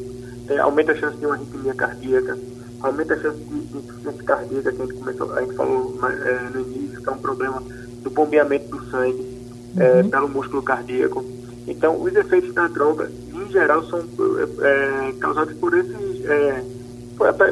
é, 0.49 0.59
aumenta 0.59 0.93
a 0.93 0.97
chance 0.97 1.17
de 1.17 1.27
uma 1.27 1.35
arritmia 1.35 1.75
cardíaca, 1.75 2.39
aumenta 2.83 3.15
a 3.15 3.19
chance 3.19 3.39
de, 3.39 3.79
insuficiência 3.79 4.25
cardíaca, 4.25 4.73
que 4.73 4.83
a 4.83 4.87
gente, 4.87 4.99
começou, 4.99 5.33
a 5.33 5.41
gente 5.41 5.55
falou 5.55 5.99
é, 6.09 6.51
no 6.55 6.61
início, 6.61 7.03
que 7.03 7.09
é 7.09 7.13
um 7.13 7.19
problema 7.19 7.63
do 8.03 8.11
bombeamento 8.11 8.77
do 8.77 8.91
sangue 8.91 9.39
é, 9.77 10.03
uhum. 10.03 10.11
pelo 10.11 10.29
músculo 10.29 10.63
cardíaco. 10.63 11.25
Então, 11.67 12.01
os 12.03 12.15
efeitos 12.15 12.53
da 12.55 12.67
droga, 12.69 13.11
em 13.33 13.51
geral, 13.51 13.85
são 13.85 14.01
é, 14.01 15.13
causados 15.21 15.55
por 15.55 15.77
esses 15.77 16.25
é, 16.25 16.65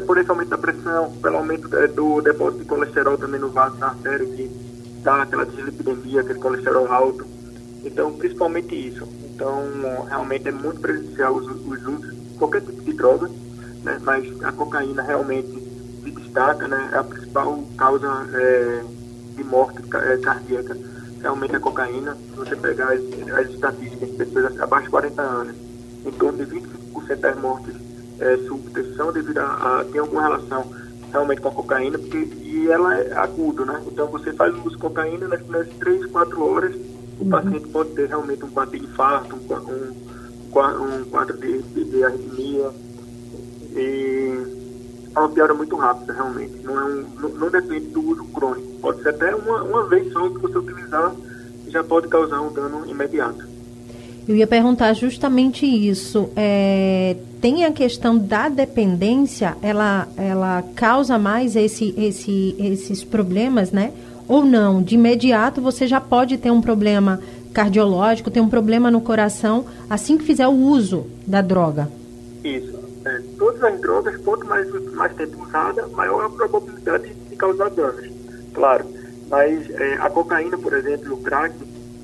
por 0.05 0.17
esse 0.17 0.29
aumento 0.29 0.49
da 0.49 0.57
pressão, 0.57 1.11
pelo 1.21 1.37
aumento 1.37 1.73
é, 1.77 1.87
do 1.87 2.21
depósito 2.21 2.63
de 2.63 2.65
colesterol 2.67 3.17
também 3.17 3.39
no 3.39 3.49
vaso 3.49 3.77
da 3.77 3.87
artéria, 3.87 4.25
que 4.25 4.51
dá 5.01 5.21
aquela 5.21 5.45
dislipidemia, 5.45 6.21
aquele 6.21 6.39
colesterol 6.39 6.91
alto. 6.91 7.25
Então, 7.83 8.11
principalmente 8.13 8.75
isso. 8.75 9.07
Então, 9.33 9.63
realmente 10.07 10.49
é 10.49 10.51
muito 10.51 10.81
prejudicial 10.81 11.33
os, 11.35 11.47
os 11.47 11.87
usos, 11.87 12.13
qualquer 12.37 12.61
tipo 12.61 12.81
de 12.83 12.93
droga, 12.93 13.29
né? 13.83 13.99
mas 14.01 14.43
a 14.43 14.51
cocaína 14.51 15.01
realmente 15.01 15.51
se 16.03 16.11
destaca, 16.11 16.67
né? 16.67 16.89
é 16.93 16.97
a 16.97 17.03
principal 17.03 17.63
causa 17.77 18.27
é, 18.33 18.83
de 19.35 19.43
morte 19.43 19.81
é, 19.93 20.17
cardíaca. 20.17 20.77
Realmente 21.21 21.55
a 21.55 21.59
cocaína, 21.59 22.15
se 22.15 22.35
você 22.35 22.55
pegar 22.55 22.91
as, 22.91 23.01
as 23.37 23.49
estatísticas 23.49 24.09
de 24.09 24.15
pessoas 24.17 24.59
abaixo 24.59 24.85
de 24.85 24.91
40 24.91 25.21
anos, 25.21 25.55
em 26.05 26.11
torno 26.11 26.43
de 26.43 26.51
25% 26.55 27.15
das 27.17 27.39
mortes 27.39 27.75
é, 28.19 28.37
súbitas 28.47 28.95
são 28.95 29.11
devido 29.11 29.39
a, 29.39 29.79
a 29.79 29.85
tem 29.85 29.99
alguma 29.99 30.21
relação 30.21 30.65
realmente 31.11 31.41
com 31.41 31.49
a 31.49 31.51
cocaína, 31.51 31.97
porque 31.97 32.17
e 32.41 32.69
ela 32.69 32.97
é 32.97 33.13
agudo, 33.13 33.65
né? 33.65 33.81
Então 33.87 34.07
você 34.07 34.31
faz 34.33 34.53
o 34.53 34.59
uso 34.59 34.71
de 34.71 34.77
cocaína 34.77 35.27
nas 35.27 35.41
primeiras 35.41 35.73
3, 35.79 36.05
4 36.07 36.43
horas, 36.43 36.75
o 37.19 37.23
uhum. 37.23 37.29
paciente 37.29 37.67
pode 37.69 37.89
ter 37.91 38.07
realmente 38.07 38.45
um 38.45 38.49
quadro 38.49 38.77
de 38.79 38.85
infarto, 38.85 39.35
um, 39.35 40.59
um, 40.59 40.99
um 40.99 41.03
quadro 41.05 41.37
de, 41.37 41.61
de, 41.61 41.83
de 41.83 42.03
arritmia. 42.03 42.69
E 43.75 44.61
é 45.15 45.19
uma 45.19 45.29
piora 45.29 45.53
muito 45.53 45.75
rápida, 45.75 46.13
realmente. 46.13 46.53
Não, 46.63 46.77
é 46.77 46.85
um, 46.85 47.05
não, 47.19 47.29
não, 47.29 47.49
depende 47.49 47.87
do 47.87 48.01
uso 48.01 48.23
crônico. 48.25 48.67
Pode 48.81 49.01
ser 49.01 49.09
até 49.09 49.35
uma, 49.35 49.63
uma 49.63 49.87
vez 49.87 50.11
só 50.11 50.29
que 50.29 50.39
você 50.39 50.57
utilizar 50.57 51.13
já 51.67 51.83
pode 51.83 52.07
causar 52.07 52.41
um 52.41 52.51
dano 52.51 52.85
imediato. 52.85 53.49
Eu 54.27 54.35
ia 54.35 54.45
perguntar 54.45 54.93
justamente 54.93 55.65
isso. 55.65 56.29
É, 56.35 57.15
tem 57.39 57.65
a 57.65 57.71
questão 57.71 58.17
da 58.17 58.49
dependência, 58.49 59.57
ela, 59.61 60.07
ela 60.15 60.63
causa 60.75 61.17
mais 61.17 61.55
esse, 61.55 61.93
esse, 61.97 62.55
esses 62.59 63.03
problemas, 63.03 63.71
né? 63.71 63.91
Ou 64.27 64.45
não? 64.45 64.81
De 64.81 64.95
imediato 64.95 65.59
você 65.59 65.87
já 65.87 65.99
pode 65.99 66.37
ter 66.37 66.51
um 66.51 66.61
problema 66.61 67.19
cardiológico, 67.51 68.29
ter 68.29 68.41
um 68.41 68.47
problema 68.47 68.91
no 68.91 69.01
coração, 69.01 69.65
assim 69.89 70.17
que 70.17 70.23
fizer 70.23 70.47
o 70.47 70.53
uso 70.53 71.07
da 71.25 71.41
droga. 71.41 71.89
Isso. 72.43 72.80
É, 73.05 73.21
todas 73.37 73.63
as 73.63 73.81
drogas, 73.81 74.15
quanto 74.17 74.45
mais, 74.45 74.69
mais 74.93 75.13
tempo 75.15 75.43
usada, 75.43 75.87
maior 75.87 76.25
a 76.25 76.29
probabilidade 76.29 77.13
de 77.13 77.35
causar 77.35 77.69
danos. 77.71 78.09
Claro. 78.53 78.85
Mas 79.29 79.69
é, 79.71 79.93
a 79.93 80.09
cocaína, 80.09 80.57
por 80.57 80.73
exemplo, 80.73 81.13
o 81.13 81.21
crack, 81.21 81.55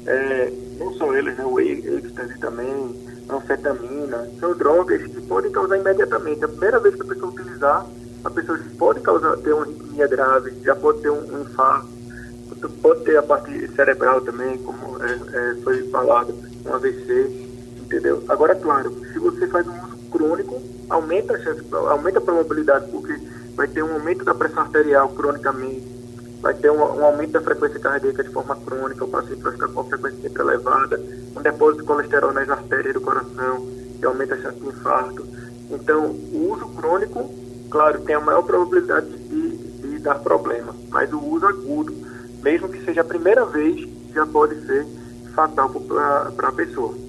é, 0.05 0.51
não 0.79 0.93
só 0.93 1.13
eles, 1.13 1.37
né, 1.37 1.45
o 1.45 1.59
êxtase 1.59 2.39
também, 2.39 2.95
a 3.29 3.35
anfetamina, 3.35 4.29
são 4.39 4.55
drogas 4.55 5.03
que 5.03 5.21
podem 5.21 5.51
causar 5.51 5.77
imediatamente. 5.77 6.45
A 6.45 6.47
primeira 6.47 6.79
vez 6.79 6.95
que 6.95 7.01
a 7.01 7.05
pessoa 7.05 7.31
utilizar, 7.31 7.85
a 8.23 8.29
pessoa 8.29 8.59
pode 8.77 9.01
causar, 9.01 9.37
ter 9.37 9.53
uma 9.53 9.63
arritmia 9.63 10.07
grave, 10.07 10.53
já 10.63 10.75
pode 10.75 11.01
ter 11.01 11.09
um, 11.09 11.35
um 11.35 11.41
infarto, 11.41 11.89
pode 12.81 13.03
ter 13.03 13.17
a 13.17 13.23
parte 13.23 13.67
cerebral 13.75 14.21
também, 14.21 14.57
como 14.59 15.03
é, 15.03 15.11
é, 15.11 15.55
foi 15.63 15.83
falado, 15.89 16.33
um 16.65 16.73
AVC, 16.73 17.47
entendeu? 17.81 18.23
Agora, 18.29 18.55
claro, 18.55 18.91
se 19.11 19.19
você 19.19 19.47
faz 19.47 19.67
um 19.67 19.71
uso 19.71 19.96
crônico, 20.11 20.61
aumenta 20.89 21.33
a 21.33 21.39
chance, 21.39 21.61
aumenta 21.71 22.19
a 22.19 22.21
probabilidade, 22.21 22.89
porque 22.91 23.17
vai 23.55 23.67
ter 23.67 23.83
um 23.83 23.93
aumento 23.93 24.23
da 24.23 24.33
pressão 24.33 24.63
arterial 24.63 25.09
cronicamente, 25.09 25.87
vai 26.41 26.53
ter 26.53 26.71
um, 26.71 26.77
um, 26.77 27.05
aumento 27.05 27.31
da 27.31 27.41
frequência 27.41 27.79
cardíaca 27.79 28.23
de 28.23 28.29
forma 28.29 28.55
crônica, 28.55 29.03
o 29.03 29.07
paciente 29.07 29.41
vai 29.41 29.53
ficar 29.53 29.67
com 29.67 29.81
a 29.81 29.83
frequência 29.85 30.21
sempre 30.21 30.41
elevada, 30.41 31.01
um 31.35 31.41
depósito 31.41 31.81
de 31.81 31.87
colesterol 31.87 32.33
nas 32.33 32.49
artérias 32.49 32.93
do 32.93 33.01
coração, 33.01 33.67
que 33.99 34.05
aumenta 34.05 34.35
a 34.35 34.41
chance 34.41 34.59
de 34.59 34.67
infarto. 34.67 35.25
Então, 35.71 36.05
o 36.05 36.51
uso 36.53 36.67
crônico, 36.75 37.29
claro, 37.69 38.01
tem 38.01 38.15
a 38.15 38.21
maior 38.21 38.43
probabilidade 38.43 39.07
de, 39.07 39.57
de 39.57 39.99
dar 39.99 40.19
problema, 40.19 40.75
mas 40.89 41.11
o 41.11 41.19
uso 41.19 41.47
agudo, 41.47 41.93
mesmo 42.43 42.69
que 42.69 42.85
seja 42.85 43.01
a 43.01 43.05
primeira 43.05 43.43
vez, 43.45 43.87
já 44.13 44.25
pode 44.25 44.55
ser 44.65 44.85
fatal 45.33 45.69
para 45.69 46.49
a 46.49 46.51
pessoa. 46.51 47.06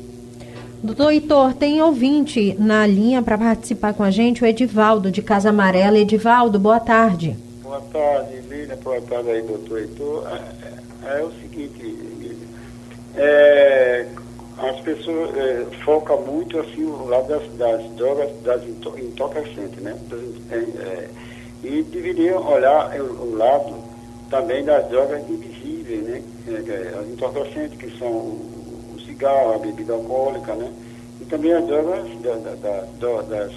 Doutor 0.80 1.12
Heitor, 1.12 1.54
tem 1.54 1.82
ouvinte 1.82 2.54
na 2.56 2.86
linha 2.86 3.20
para 3.20 3.36
participar 3.36 3.92
com 3.92 4.04
a 4.04 4.12
gente, 4.12 4.44
o 4.44 4.46
Edivaldo, 4.46 5.10
de 5.10 5.20
Casa 5.20 5.50
Amarela. 5.50 5.98
Edivaldo, 5.98 6.56
boa 6.56 6.78
tarde. 6.78 7.36
Boa 7.62 7.80
tarde, 7.92 8.40
Lília. 8.48 8.76
Boa 8.76 9.00
tarde 9.00 9.28
aí, 9.28 9.42
doutor 9.42 9.80
Heitor. 9.80 10.24
É, 10.28 11.08
é, 11.08 11.20
é 11.20 11.24
o 11.24 11.32
seguinte, 11.32 12.38
é, 13.16 14.06
as 14.58 14.80
pessoas 14.80 15.36
é, 15.36 15.66
focam 15.84 16.22
muito 16.22 16.60
assim 16.60 16.84
o 16.84 17.08
lado 17.08 17.26
das, 17.26 17.42
das 17.54 17.90
drogas, 17.96 18.30
das 18.44 18.62
entorpecentes, 18.64 19.82
né? 19.82 19.98
É, 20.52 20.54
é, 20.54 21.08
e 21.64 21.82
deveriam 21.82 22.46
olhar 22.46 23.00
o, 23.00 23.32
o, 23.32 23.36
lado 23.36 23.74
também 24.30 24.64
das 24.64 24.88
drogas 24.88 25.28
invisíveis, 25.28 26.04
né? 26.04 26.22
as 27.00 27.08
entorpecentes, 27.08 27.76
que 27.76 27.98
são 27.98 28.57
cigarro, 29.18 29.54
a 29.54 29.58
bebida 29.58 29.92
alcoólica, 29.92 30.54
né? 30.54 30.72
E 31.20 31.24
também 31.24 31.52
as 31.52 31.66
drogas 31.66 32.06
da, 32.22 32.34
da, 32.34 32.54
da, 32.54 33.22
das, 33.22 33.52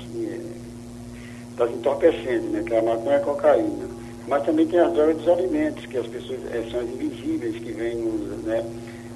das 1.55 1.71
entorpecentes, 1.71 2.49
né? 2.49 2.63
Que 2.65 2.73
é 2.73 2.79
a 2.79 2.81
maconha 2.81 3.11
e 3.11 3.15
a 3.15 3.19
cocaína. 3.19 3.87
Mas 4.27 4.43
também 4.43 4.67
tem 4.67 4.79
as 4.79 4.91
drogas 4.93 5.17
dos 5.17 5.27
alimentos, 5.27 5.85
que 5.85 5.97
as 5.97 6.07
pessoas 6.07 6.39
é, 6.51 6.63
são 6.71 6.81
invisíveis, 6.81 7.55
que 7.57 7.71
vêm 7.71 7.95
nos, 7.95 8.43
né, 8.43 8.65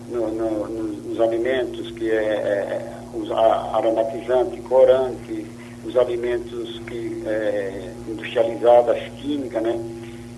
no, 0.09 0.27
no, 0.31 0.67
nos, 0.67 1.19
alimentos, 1.19 1.91
que 1.91 2.11
é, 2.11 2.15
é 2.15 2.91
os 3.13 3.31
aromatizantes, 3.31 4.63
corantes, 4.65 5.45
os 5.83 5.95
alimentos 5.95 6.79
que 6.87 7.23
é, 7.25 7.91
industrializados, 8.07 8.89
as 8.91 9.03
químicas, 9.19 9.63
né? 9.63 9.79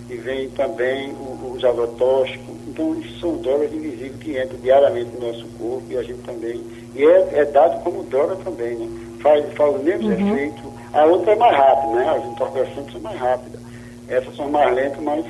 E 0.08 0.16
vem 0.16 0.48
também 0.50 1.14
os 1.54 1.62
agrotóxicos. 1.64 2.57
Então, 2.78 2.94
isso 2.94 3.18
são 3.18 3.36
drogas 3.38 3.74
invisíveis 3.74 4.14
que 4.20 4.40
entram 4.40 4.56
diariamente 4.60 5.10
no 5.16 5.26
nosso 5.26 5.44
corpo 5.58 5.82
e 5.90 5.98
a 5.98 6.02
gente 6.04 6.20
também. 6.20 6.62
E 6.94 7.04
é, 7.04 7.40
é 7.40 7.44
dado 7.44 7.82
como 7.82 8.04
droga 8.04 8.36
também, 8.36 8.76
né? 8.76 8.88
Faz, 9.20 9.52
faz 9.54 9.74
o 9.74 9.78
mesmo 9.80 10.08
uhum. 10.08 10.32
efeito. 10.34 10.72
A 10.92 11.04
outra 11.04 11.32
é 11.32 11.36
mais 11.36 11.56
rápida, 11.56 11.94
né? 11.94 12.08
As 12.08 12.24
entorpecentes 12.24 12.92
são 12.92 13.00
mais 13.00 13.18
rápidas. 13.18 13.60
Essas 14.06 14.36
são 14.36 14.48
mais 14.48 14.72
lentas, 14.72 15.02
mas 15.02 15.26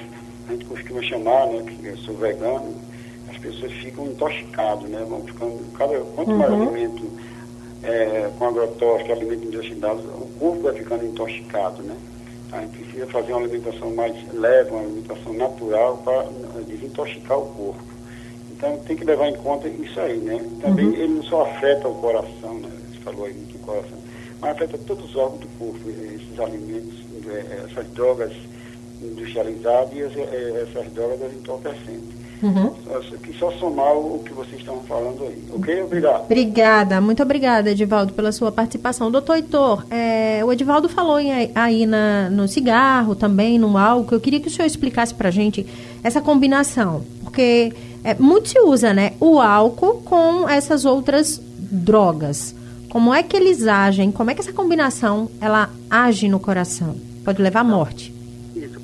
a 0.47 0.53
gente 0.53 0.67
costuma 0.67 1.03
chamar, 1.03 1.47
né, 1.47 1.65
que 1.67 1.87
eu 1.87 1.97
sou 1.97 2.15
vegano, 2.17 2.75
as 3.31 3.39
pessoas 3.39 3.73
ficam 3.73 4.05
intoxicadas, 4.05 4.91
né? 4.91 5.03
Vão 5.09 5.23
ficando, 5.23 5.73
cada, 5.73 5.99
quanto 6.01 6.31
mais 6.33 6.53
uhum. 6.53 6.69
alimento 6.69 7.11
é, 7.83 8.31
com 8.39 8.45
agrotóxico, 8.45 9.11
alimento 9.11 9.47
industrializado, 9.47 10.01
o 10.01 10.29
corpo 10.39 10.61
vai 10.65 10.75
ficando 10.75 11.07
intoxicado, 11.07 11.83
né? 11.83 11.97
A 12.53 12.61
gente 12.61 12.79
precisa 12.79 13.07
fazer 13.07 13.33
uma 13.33 13.43
alimentação 13.43 13.95
mais 13.95 14.15
leve, 14.33 14.71
uma 14.71 14.81
alimentação 14.81 15.33
natural 15.35 15.99
para 15.99 16.23
desintoxicar 16.63 17.39
o 17.39 17.47
corpo. 17.47 17.85
Então 18.51 18.79
tem 18.79 18.97
que 18.97 19.05
levar 19.05 19.29
em 19.29 19.37
conta 19.37 19.69
isso 19.69 20.01
aí, 20.01 20.17
né? 20.19 20.45
Também 20.61 20.87
uhum. 20.87 20.95
ele 20.95 21.15
não 21.15 21.23
só 21.23 21.43
afeta 21.43 21.89
o 21.89 21.95
coração, 21.97 22.55
né? 22.55 22.71
Você 22.91 23.01
falou 23.01 23.27
aí 23.27 23.35
muito 23.35 23.53
do 23.53 23.59
coração, 23.65 23.99
mas 24.41 24.51
afeta 24.51 24.79
todos 24.79 25.05
os 25.05 25.17
órgãos 25.17 25.41
do 25.41 25.49
corpo, 25.59 25.91
esses 25.91 26.41
alimentos, 26.41 26.99
é, 27.29 27.67
essas 27.71 27.87
drogas 27.93 28.33
industrializado 29.03 29.95
e 29.95 30.03
eh, 30.03 30.67
essas 30.69 30.93
drogas 30.93 31.33
entorpecentes. 31.33 32.18
Uhum. 32.43 32.73
Que 33.23 33.37
só 33.37 33.51
somar 33.53 33.97
o 33.97 34.23
que 34.25 34.33
vocês 34.33 34.61
estão 34.61 34.81
falando 34.83 35.25
aí. 35.25 35.43
Ok? 35.53 35.83
Obrigado. 35.83 36.25
Obrigada. 36.25 37.01
Muito 37.01 37.23
obrigada, 37.23 37.71
Edivaldo, 37.71 38.13
pela 38.13 38.31
sua 38.33 38.53
participação. 38.53 39.11
Doutor 39.11 39.37
Heitor, 39.37 39.85
é, 39.91 40.45
o 40.45 40.53
Edivaldo 40.53 40.89
falou 40.89 41.19
em, 41.19 41.51
aí 41.55 41.85
na, 41.87 42.31
no 42.31 42.47
cigarro, 42.47 43.15
também 43.15 43.59
no 43.59 43.77
álcool. 43.77 44.15
Eu 44.15 44.21
queria 44.21 44.41
que 44.41 44.49
o 44.49 44.51
senhor 44.51 44.67
explicasse 44.67 45.15
para 45.15 45.29
a 45.29 45.33
gente 45.33 45.67
essa 46.03 46.21
combinação. 46.21 47.03
Porque 47.25 47.73
é, 48.05 48.15
muito 48.15 48.49
se 48.49 48.61
usa 48.61 48.95
né, 48.95 49.13
o 49.21 49.41
álcool 49.41 50.03
com 50.03 50.49
essas 50.49 50.85
outras 50.85 51.41
drogas. 51.59 52.55
Como 52.89 53.13
é 53.13 53.23
que 53.23 53.37
eles 53.37 53.67
agem? 53.67 54.11
Como 54.11 54.31
é 54.31 54.35
que 54.35 54.41
essa 54.41 54.53
combinação 54.53 55.29
ela 55.41 55.71
age 55.91 56.29
no 56.29 56.41
coração? 56.41 56.97
Pode 57.25 57.43
levar 57.43 57.61
à 57.61 57.65
morte 57.65 58.18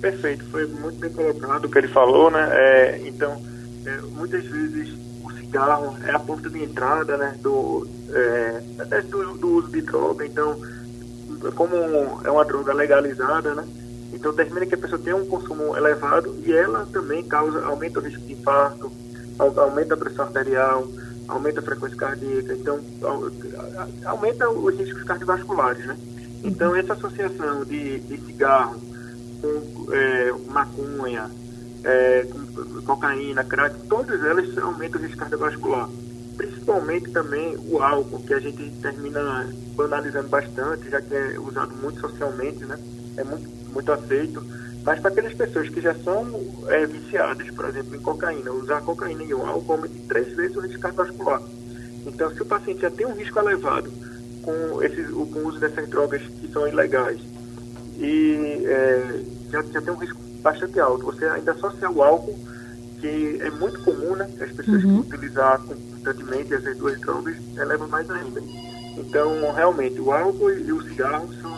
perfeito, 0.04 0.44
foi 0.50 0.66
muito 0.66 0.98
bem 0.98 1.10
colocado 1.10 1.64
o 1.64 1.70
que 1.70 1.78
ele 1.78 1.88
falou, 1.88 2.30
né? 2.30 2.46
É, 2.52 3.00
então, 3.06 3.40
é, 3.86 3.96
muitas 4.12 4.44
vezes 4.44 4.92
o 5.24 5.32
cigarro 5.32 5.96
é 6.06 6.10
a 6.10 6.18
porta 6.18 6.50
de 6.50 6.62
entrada, 6.62 7.16
né? 7.16 7.34
Do, 7.40 7.88
é, 8.10 9.00
do, 9.00 9.38
do, 9.38 9.48
uso 9.48 9.68
de 9.70 9.80
droga, 9.80 10.26
então, 10.26 10.60
como 11.54 11.74
é 12.22 12.30
uma 12.30 12.44
droga 12.44 12.74
legalizada, 12.74 13.54
né? 13.54 13.66
Então, 14.12 14.34
termina 14.34 14.66
que 14.66 14.74
a 14.74 14.78
pessoa 14.78 15.00
tem 15.00 15.14
um 15.14 15.24
consumo 15.24 15.74
elevado 15.74 16.36
e 16.44 16.52
ela 16.52 16.86
também 16.92 17.24
causa, 17.24 17.64
aumenta 17.64 17.98
o 17.98 18.02
risco 18.02 18.20
de 18.26 18.34
infarto, 18.34 18.92
aumenta 19.38 19.94
a 19.94 19.96
pressão 19.96 20.26
arterial, 20.26 20.86
aumenta 21.26 21.60
a 21.60 21.62
frequência 21.62 21.96
cardíaca, 21.96 22.52
então, 22.52 22.78
aumenta 24.04 24.50
os 24.50 24.76
riscos 24.76 25.02
cardiovasculares, 25.04 25.86
né? 25.86 25.96
Então, 26.42 26.76
essa 26.76 26.92
associação 26.92 27.64
de, 27.64 28.00
de 28.00 28.18
cigarro 28.18 28.92
com 29.44 29.92
é, 29.92 30.32
maconha, 30.48 31.30
é, 31.84 32.26
com 32.30 32.82
cocaína, 32.82 33.44
crack, 33.44 33.76
todas 33.88 34.22
elas 34.24 34.56
aumentam 34.58 35.00
o 35.00 35.04
risco 35.04 35.18
cardiovascular. 35.18 35.88
Principalmente 36.36 37.10
também 37.10 37.56
o 37.68 37.82
álcool, 37.82 38.22
que 38.22 38.34
a 38.34 38.40
gente 38.40 38.70
termina 38.80 39.48
banalizando 39.76 40.28
bastante, 40.28 40.90
já 40.90 41.00
que 41.00 41.14
é 41.14 41.38
usado 41.38 41.74
muito 41.76 42.00
socialmente, 42.00 42.64
né? 42.64 42.78
É 43.16 43.24
muito, 43.24 43.48
muito 43.72 43.92
aceito. 43.92 44.42
Mas 44.84 45.00
para 45.00 45.10
aquelas 45.10 45.34
pessoas 45.34 45.68
que 45.68 45.80
já 45.80 45.94
são 45.94 46.26
é, 46.68 46.86
viciadas, 46.86 47.50
por 47.50 47.66
exemplo, 47.66 47.94
em 47.94 48.00
cocaína, 48.00 48.50
usar 48.52 48.80
cocaína 48.82 49.22
e 49.22 49.32
o 49.32 49.46
álcool 49.46 49.74
aumenta 49.74 49.94
três 50.08 50.34
vezes 50.34 50.56
o 50.56 50.60
risco 50.60 50.80
cardiovascular. 50.80 51.42
Então, 52.06 52.30
se 52.34 52.42
o 52.42 52.46
paciente 52.46 52.80
já 52.80 52.90
tem 52.90 53.06
um 53.06 53.14
risco 53.14 53.38
elevado 53.38 53.90
com, 54.42 54.82
esses, 54.82 55.08
com 55.08 55.38
o 55.38 55.48
uso 55.48 55.60
dessas 55.60 55.88
drogas 55.88 56.22
que 56.22 56.48
são 56.52 56.66
ilegais 56.68 57.20
e 57.98 58.62
é, 58.66 59.24
já, 59.50 59.62
já 59.62 59.80
tem 59.80 59.92
um 59.92 59.96
risco 59.96 60.18
bastante 60.42 60.78
alto. 60.80 61.06
Você 61.06 61.24
ainda 61.24 61.52
associa 61.52 61.90
o 61.90 62.02
álcool, 62.02 62.38
que 63.00 63.38
é 63.40 63.50
muito 63.50 63.80
comum, 63.82 64.14
né? 64.16 64.28
As 64.40 64.52
pessoas 64.52 64.84
uhum. 64.84 65.02
que 65.02 65.14
utilizar 65.14 65.60
constantemente 65.60 66.54
essas 66.54 66.76
duas 66.76 67.00
drogas 67.00 67.36
elevam 67.56 67.88
mais 67.88 68.10
ainda. 68.10 68.42
Então, 68.96 69.52
realmente, 69.52 70.00
o 70.00 70.12
álcool 70.12 70.50
e 70.50 70.72
o 70.72 70.82
cigarro 70.82 71.28
são, 71.40 71.54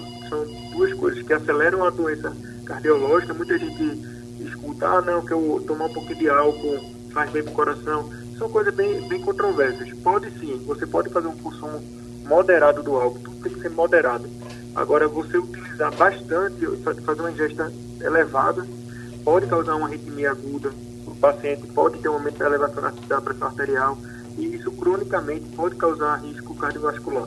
coisas 0.99 1.23
que 1.23 1.33
aceleram 1.33 1.85
a 1.85 1.91
doença 1.91 2.33
cardiológica. 2.65 3.35
Muita 3.35 3.59
gente 3.59 4.03
escuta, 4.41 4.87
ah, 4.87 5.03
não, 5.03 5.25
que 5.25 5.33
eu 5.33 5.63
tomar 5.67 5.87
um 5.87 5.93
pouquinho 5.93 6.19
de 6.19 6.29
álcool 6.29 6.81
faz 7.13 7.31
bem 7.31 7.43
para 7.43 7.53
o 7.53 7.55
coração. 7.55 8.11
São 8.39 8.49
coisas 8.51 8.75
bem, 8.75 9.07
bem 9.09 9.21
controversas. 9.21 9.91
Pode 10.03 10.31
sim, 10.39 10.63
você 10.67 10.87
pode 10.87 11.09
fazer 11.11 11.29
um 11.29 11.37
consumo 11.37 11.83
moderado 12.27 12.83
do 12.83 12.97
álcool, 12.97 13.21
tudo 13.21 13.43
tem 13.43 13.53
que 13.53 13.61
ser 13.61 13.71
moderado. 13.71 14.29
Agora, 14.77 15.09
você 15.09 15.39
utilizar 15.39 15.91
bastante, 15.97 16.67
fazer 17.03 17.21
uma 17.21 17.31
ingesta 17.31 17.73
elevada, 18.03 18.67
pode 19.25 19.47
causar 19.47 19.75
uma 19.75 19.87
arritmia 19.87 20.31
aguda, 20.31 20.71
o 21.07 21.15
paciente 21.17 21.67
pode 21.69 21.99
ter 21.99 22.11
um 22.11 22.15
aumento 22.15 22.39
da 22.39 22.45
elevação 22.45 22.83
da 23.09 23.21
pressão 23.23 23.49
arterial, 23.49 23.99
e 24.37 24.55
isso 24.55 24.71
cronicamente 24.73 25.47
pode 25.57 25.77
causar 25.77 26.17
risco 26.17 26.55
cardiovascular. 26.55 27.27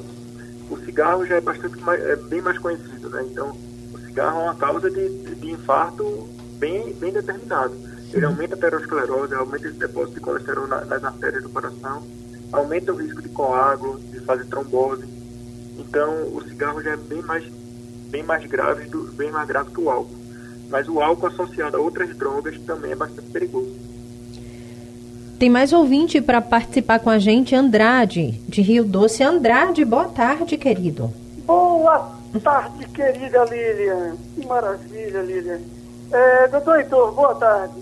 O 0.69 0.77
cigarro 0.85 1.25
já 1.25 1.37
é 1.37 1.41
bastante 1.41 1.81
mais, 1.81 1.99
é 2.03 2.15
bem 2.15 2.39
mais 2.39 2.59
conhecido, 2.59 3.09
né? 3.09 3.25
Então, 3.31 3.57
o 3.93 3.99
cigarro 4.05 4.41
é 4.41 4.43
uma 4.43 4.55
causa 4.55 4.91
de, 4.91 5.09
de 5.09 5.51
infarto 5.51 6.29
bem, 6.59 6.93
bem 6.93 7.11
determinado. 7.11 7.75
Ele 8.13 8.25
aumenta 8.25 8.53
a 8.53 8.57
aterosclerose, 8.57 9.33
aumenta 9.33 9.67
esse 9.67 9.77
depósito 9.77 10.15
de 10.15 10.21
colesterol 10.21 10.67
nas 10.67 11.03
artérias 11.03 11.41
do 11.41 11.49
coração, 11.49 12.03
aumenta 12.51 12.93
o 12.93 12.95
risco 12.95 13.23
de 13.23 13.29
coágulo, 13.29 13.99
de 13.99 14.19
fazer 14.19 14.45
trombose. 14.45 15.18
Então, 15.79 16.27
o 16.33 16.43
cigarro 16.43 16.81
já 16.81 16.91
é 16.91 16.97
bem 16.97 17.21
mais, 17.21 17.43
bem 18.09 18.23
mais 18.23 18.45
grave, 18.45 18.85
do, 18.89 19.03
bem 19.13 19.31
mais 19.31 19.47
grave 19.47 19.71
que 19.71 19.79
o 19.79 19.89
álcool. 19.89 20.15
Mas 20.69 20.87
o 20.87 20.99
álcool 20.99 21.27
associado 21.27 21.77
a 21.77 21.79
outras 21.79 22.15
drogas 22.15 22.59
também 22.65 22.91
é 22.91 22.95
bastante 22.95 23.29
perigoso. 23.29 23.73
Tem 25.39 25.49
mais 25.49 25.71
ouvinte 25.71 26.19
para 26.19 26.41
participar 26.41 26.99
com 26.99 27.09
a 27.09 27.17
gente, 27.17 27.55
Andrade, 27.55 28.31
de 28.47 28.61
Rio 28.61 28.83
Doce. 28.83 29.23
Andrade, 29.23 29.85
boa 29.85 30.09
tarde, 30.09 30.57
querido. 30.57 31.11
Boa 31.45 32.11
tarde, 32.43 32.85
querida 32.89 33.45
Lilian. 33.45 34.17
Que 34.35 34.45
maravilha, 34.45 35.21
Lilian. 35.21 35.61
É, 36.11 36.47
doutor 36.49 36.79
Heitor, 36.79 37.13
boa 37.13 37.35
tarde. 37.35 37.75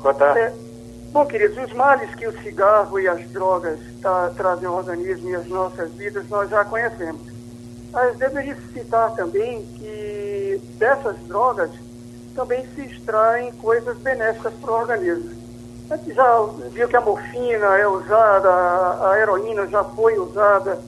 Boa 0.00 0.14
tarde. 0.14 0.40
É, 0.40 0.52
bom, 1.12 1.26
queridos, 1.26 1.56
os 1.58 1.72
males 1.72 2.14
que 2.14 2.26
o 2.26 2.42
cigarro 2.42 2.98
e 3.00 3.08
as 3.08 3.28
drogas 3.30 3.78
tá, 4.00 4.30
trazem 4.36 4.66
ao 4.66 4.76
organismo 4.76 5.30
e 5.30 5.34
às 5.34 5.46
nossas 5.46 5.92
vidas 5.92 6.28
nós 6.28 6.48
já 6.50 6.64
conhecemos. 6.64 7.22
Mas 7.92 8.16
deveria 8.16 8.56
citar 8.72 9.14
também 9.14 9.64
que 9.78 10.60
dessas 10.78 11.16
drogas 11.26 11.70
também 12.34 12.64
se 12.74 12.82
extraem 12.82 13.50
coisas 13.52 13.96
benéficas 13.98 14.52
para 14.60 14.70
o 14.70 14.74
organismo. 14.74 15.30
A 15.90 15.96
gente 15.96 16.14
já 16.14 16.42
viu 16.70 16.86
que 16.86 16.96
a 16.96 17.00
morfina 17.00 17.78
é 17.78 17.88
usada, 17.88 18.50
a 19.10 19.18
heroína 19.18 19.66
já 19.66 19.82
foi 19.82 20.18
usada. 20.18 20.78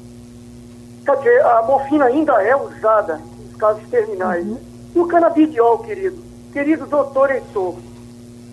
Quer 1.04 1.16
dizer, 1.16 1.44
a 1.44 1.62
morfina 1.62 2.04
ainda 2.04 2.35
é 2.42 2.54
usada 2.54 3.18
nos 3.38 3.56
casos 3.56 3.83
terminais. 3.88 4.46
Uhum. 4.46 4.59
E 4.94 5.00
o 5.00 5.06
canabidiol, 5.06 5.78
querido? 5.78 6.22
Querido 6.52 6.87
doutor 6.87 7.30
Heitor, 7.30 7.76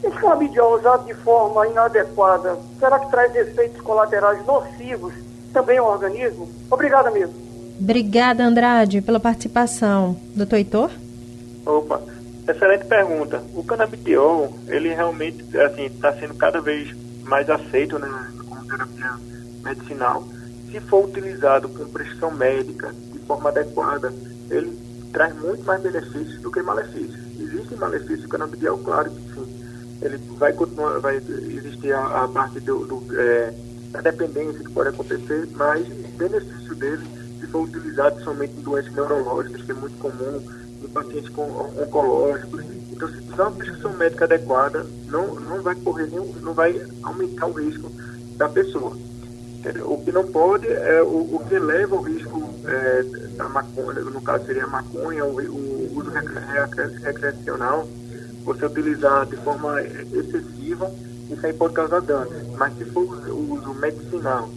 esse 0.04 0.16
canabidiol 0.18 0.76
usado 0.76 1.06
de 1.06 1.14
forma 1.16 1.68
inadequada, 1.68 2.58
será 2.80 3.00
que 3.00 3.10
traz 3.10 3.36
efeitos 3.36 3.82
colaterais 3.82 4.46
nocivos 4.46 5.14
também 5.52 5.78
ao 5.78 5.92
organismo? 5.92 6.50
Obrigada 6.70 7.10
mesmo. 7.12 7.34
Obrigada, 7.80 8.44
Andrade, 8.44 9.02
pela 9.02 9.20
participação. 9.20 10.18
Doutor 10.36 10.58
Heitor? 10.58 10.92
Opa. 11.66 12.02
Excelente 12.48 12.86
pergunta. 12.86 13.44
O 13.54 13.64
canabidiol, 13.64 14.54
ele 14.68 14.94
realmente 14.94 15.46
assim 15.60 15.86
está 15.86 16.14
sendo 16.14 16.34
cada 16.36 16.62
vez 16.62 16.96
mais 17.24 17.50
aceito 17.50 18.00
né, 18.00 18.08
como 18.48 18.66
terapia 18.66 19.12
medicinal. 19.64 20.24
Se 20.72 20.80
for 20.80 21.06
utilizado 21.06 21.68
com 21.68 21.86
prescrição 21.90 22.32
médica 22.32 22.94
de 23.12 23.20
forma 23.20 23.50
adequada, 23.50 24.14
ele 24.50 24.78
traz 25.12 25.36
muito 25.36 25.64
mais 25.66 25.82
benefícios 25.82 26.42
do 26.42 26.50
que 26.50 26.62
malefícios. 26.62 27.20
Existem 27.38 27.78
malefícios 27.78 28.22
do 28.22 28.30
canabidiol, 28.30 28.78
claro 28.78 29.12
que 29.12 29.34
sim. 29.34 29.47
Ele 30.02 30.18
vai 30.38 30.54
continuar, 30.54 31.00
vai 31.00 31.18
existir 31.18 31.92
a, 31.94 32.24
a 32.24 32.28
parte 32.28 32.60
do, 32.60 32.86
do 32.86 33.20
é, 33.20 33.54
da 33.92 34.02
dependência 34.02 34.64
que 34.64 34.72
pode 34.72 34.90
acontecer, 34.90 35.48
mas 35.56 35.88
o 35.88 36.18
benefício 36.18 36.76
dele, 36.76 37.08
se 37.40 37.48
for 37.48 37.64
utilizado 37.64 38.22
somente 38.24 38.54
em 38.58 38.62
doenças 38.62 38.94
neurológicas, 38.94 39.62
que 39.62 39.72
é 39.72 39.76
muito 39.76 39.98
comum, 39.98 40.42
em 40.84 40.88
pacientes 40.90 41.30
com 41.30 41.44
oncológicos. 41.44 42.64
Então, 42.92 43.08
se 43.10 43.22
tiver 43.22 43.44
uma 43.44 43.52
prescrição 43.52 43.94
médica 43.94 44.26
adequada, 44.26 44.86
não, 45.08 45.36
não 45.36 45.62
vai 45.62 45.76
correr 45.76 46.08
nenhum, 46.08 46.32
não 46.42 46.54
vai 46.54 46.80
aumentar 47.04 47.48
o 47.48 47.54
risco 47.54 47.92
da 48.38 48.50
pessoa. 48.50 48.96
O 49.84 49.98
que 50.02 50.12
não 50.12 50.26
pode 50.26 50.68
é 50.68 51.02
o, 51.02 51.36
o 51.36 51.46
que 51.48 51.60
leva 51.60 51.96
ao 51.96 52.02
risco 52.02 52.50
é, 52.66 53.04
da 53.36 53.50
maconha, 53.50 54.00
no 54.02 54.22
caso 54.22 54.46
seria 54.46 54.64
a 54.64 54.68
maconha, 54.68 55.26
o, 55.26 55.36
o 55.36 55.98
uso 55.98 56.10
recreacional, 56.10 57.88
você 58.48 58.66
utilizar 58.66 59.26
de 59.26 59.36
forma 59.38 59.82
excessiva, 59.82 60.90
isso 61.30 61.46
aí 61.46 61.52
pode 61.52 61.74
causar 61.74 62.00
dano. 62.00 62.32
Mas 62.58 62.78
se 62.78 62.86
for 62.86 63.04
o 63.04 63.54
uso 63.54 63.74
medicinal, 63.74 64.50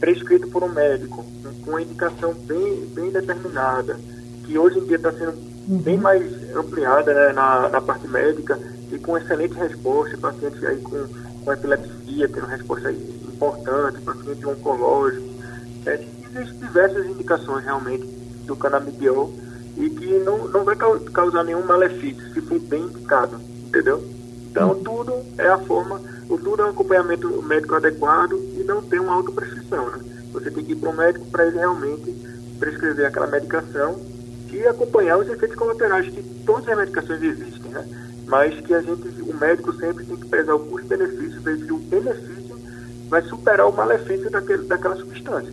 prescrito 0.00 0.48
por 0.48 0.64
um 0.64 0.68
médico, 0.68 1.24
com 1.62 1.70
uma 1.70 1.82
indicação 1.82 2.34
bem, 2.34 2.84
bem 2.94 3.10
determinada, 3.10 3.96
que 4.44 4.58
hoje 4.58 4.80
em 4.80 4.86
dia 4.86 4.96
está 4.96 5.12
sendo 5.12 5.34
uhum. 5.68 5.78
bem 5.78 5.96
mais 5.96 6.24
ampliada 6.56 7.14
né, 7.14 7.32
na, 7.32 7.68
na 7.68 7.80
parte 7.80 8.08
médica 8.08 8.58
e 8.90 8.98
com 8.98 9.16
excelente 9.16 9.54
resposta, 9.54 10.18
pacientes 10.18 10.62
aí 10.64 10.80
com, 10.80 11.06
com 11.44 11.52
epilepsia 11.52 12.28
tendo 12.28 12.46
resposta 12.46 12.90
importante, 12.90 14.00
pacientes 14.00 14.44
oncológicos. 14.44 15.30
É, 15.86 15.94
existem 15.94 16.58
diversas 16.58 17.06
indicações 17.06 17.64
realmente 17.64 18.04
do 18.46 18.56
canabidiol 18.56 19.32
e 19.76 19.90
que 19.90 20.18
não, 20.20 20.48
não 20.48 20.64
vai 20.64 20.76
causar 20.76 21.44
nenhum 21.44 21.64
malefício 21.64 22.32
se 22.32 22.40
for 22.40 22.58
bem 22.58 22.82
indicado, 22.82 23.38
entendeu? 23.66 24.02
Então 24.50 24.70
uhum. 24.70 24.82
tudo 24.82 25.22
é 25.38 25.48
a 25.48 25.58
forma, 25.58 26.00
o 26.28 26.38
tudo 26.38 26.62
é 26.62 26.66
um 26.66 26.70
acompanhamento 26.70 27.42
médico 27.42 27.74
adequado 27.74 28.32
e 28.32 28.64
não 28.64 28.82
tem 28.82 28.98
uma 28.98 29.14
autoprescrição, 29.14 29.90
né? 29.90 30.00
Você 30.32 30.50
tem 30.50 30.64
que 30.64 30.72
ir 30.72 30.76
para 30.76 30.90
o 30.90 30.96
médico 30.96 31.26
para 31.26 31.46
ele 31.46 31.58
realmente 31.58 32.14
prescrever 32.58 33.06
aquela 33.06 33.26
medicação 33.26 34.00
e 34.56 34.66
acompanhar 34.66 35.18
os 35.18 35.28
efeitos 35.28 35.56
colaterais 35.56 36.08
que 36.08 36.22
todas 36.46 36.66
as 36.68 36.78
medicações 36.78 37.22
existem, 37.22 37.70
né? 37.70 37.86
Mas 38.26 38.58
que 38.60 38.72
a 38.72 38.80
gente, 38.80 39.06
o 39.22 39.36
médico 39.36 39.72
sempre 39.74 40.04
tem 40.04 40.16
que 40.16 40.26
pesar 40.26 40.54
o 40.54 40.60
custo-benefício, 40.60 41.40
ver 41.42 41.58
se 41.58 41.72
o 41.72 41.76
benefício 41.76 42.58
vai 43.08 43.22
superar 43.22 43.68
o 43.68 43.72
malefício 43.72 44.30
daquele, 44.30 44.64
daquela 44.64 44.96
substância. 44.96 45.52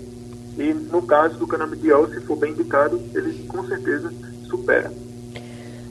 E 0.57 0.73
no 0.73 1.01
caso 1.01 1.37
do 1.37 1.47
canabidiol, 1.47 2.07
se 2.09 2.19
for 2.21 2.35
bem 2.35 2.51
indicado, 2.51 3.01
ele 3.13 3.43
com 3.47 3.65
certeza 3.65 4.11
supera. 4.49 4.91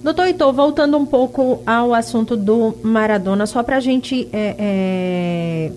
Doutor 0.02 0.26
Heitor, 0.26 0.52
voltando 0.52 0.96
um 0.96 1.06
pouco 1.06 1.62
ao 1.64 1.94
assunto 1.94 2.36
do 2.36 2.74
Maradona, 2.82 3.46
só 3.46 3.62
para 3.62 3.76
a 3.76 3.80
gente 3.80 4.28
é, 4.32 4.56
é 4.58 5.72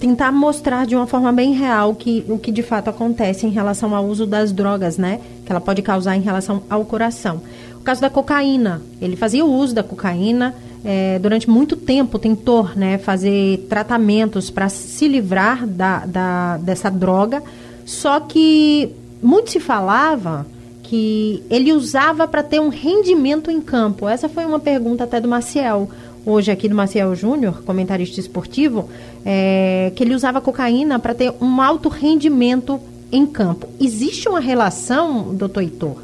tentar 0.00 0.32
mostrar 0.32 0.84
de 0.84 0.96
uma 0.96 1.06
forma 1.06 1.32
bem 1.32 1.52
real 1.52 1.94
que, 1.94 2.24
o 2.28 2.36
que 2.36 2.50
de 2.50 2.60
fato 2.60 2.90
acontece 2.90 3.46
em 3.46 3.50
relação 3.50 3.94
ao 3.94 4.04
uso 4.04 4.26
das 4.26 4.50
drogas, 4.50 4.98
né? 4.98 5.20
Que 5.46 5.52
ela 5.52 5.60
pode 5.60 5.80
causar 5.80 6.16
em 6.16 6.20
relação 6.20 6.64
ao 6.68 6.84
coração. 6.84 7.40
O 7.76 7.84
caso 7.84 8.00
da 8.00 8.10
cocaína, 8.10 8.82
ele 9.00 9.14
fazia 9.14 9.44
o 9.44 9.52
uso 9.52 9.72
da 9.72 9.82
cocaína, 9.82 10.56
é, 10.84 11.20
durante 11.20 11.48
muito 11.48 11.76
tempo 11.76 12.18
tentou 12.18 12.68
né, 12.74 12.98
fazer 12.98 13.66
tratamentos 13.68 14.50
para 14.50 14.68
se 14.68 15.06
livrar 15.06 15.64
da, 15.66 16.04
da, 16.04 16.56
dessa 16.56 16.90
droga, 16.90 17.40
só 17.84 18.20
que 18.20 18.90
muito 19.22 19.50
se 19.50 19.60
falava 19.60 20.46
que 20.82 21.42
ele 21.48 21.72
usava 21.72 22.28
para 22.28 22.42
ter 22.42 22.60
um 22.60 22.68
rendimento 22.68 23.50
em 23.50 23.60
campo. 23.60 24.08
Essa 24.08 24.28
foi 24.28 24.44
uma 24.44 24.60
pergunta 24.60 25.04
até 25.04 25.20
do 25.20 25.28
Maciel 25.28 25.88
hoje 26.24 26.50
aqui 26.50 26.68
do 26.68 26.74
Maciel 26.74 27.14
Júnior, 27.14 27.62
comentarista 27.64 28.20
esportivo, 28.20 28.88
é, 29.24 29.92
que 29.94 30.02
ele 30.02 30.14
usava 30.14 30.40
cocaína 30.40 30.98
para 30.98 31.14
ter 31.14 31.32
um 31.40 31.60
alto 31.60 31.88
rendimento 31.88 32.80
em 33.10 33.26
campo. 33.26 33.68
Existe 33.80 34.28
uma 34.28 34.40
relação, 34.40 35.34
doutor 35.34 35.62
Heitor? 35.62 35.96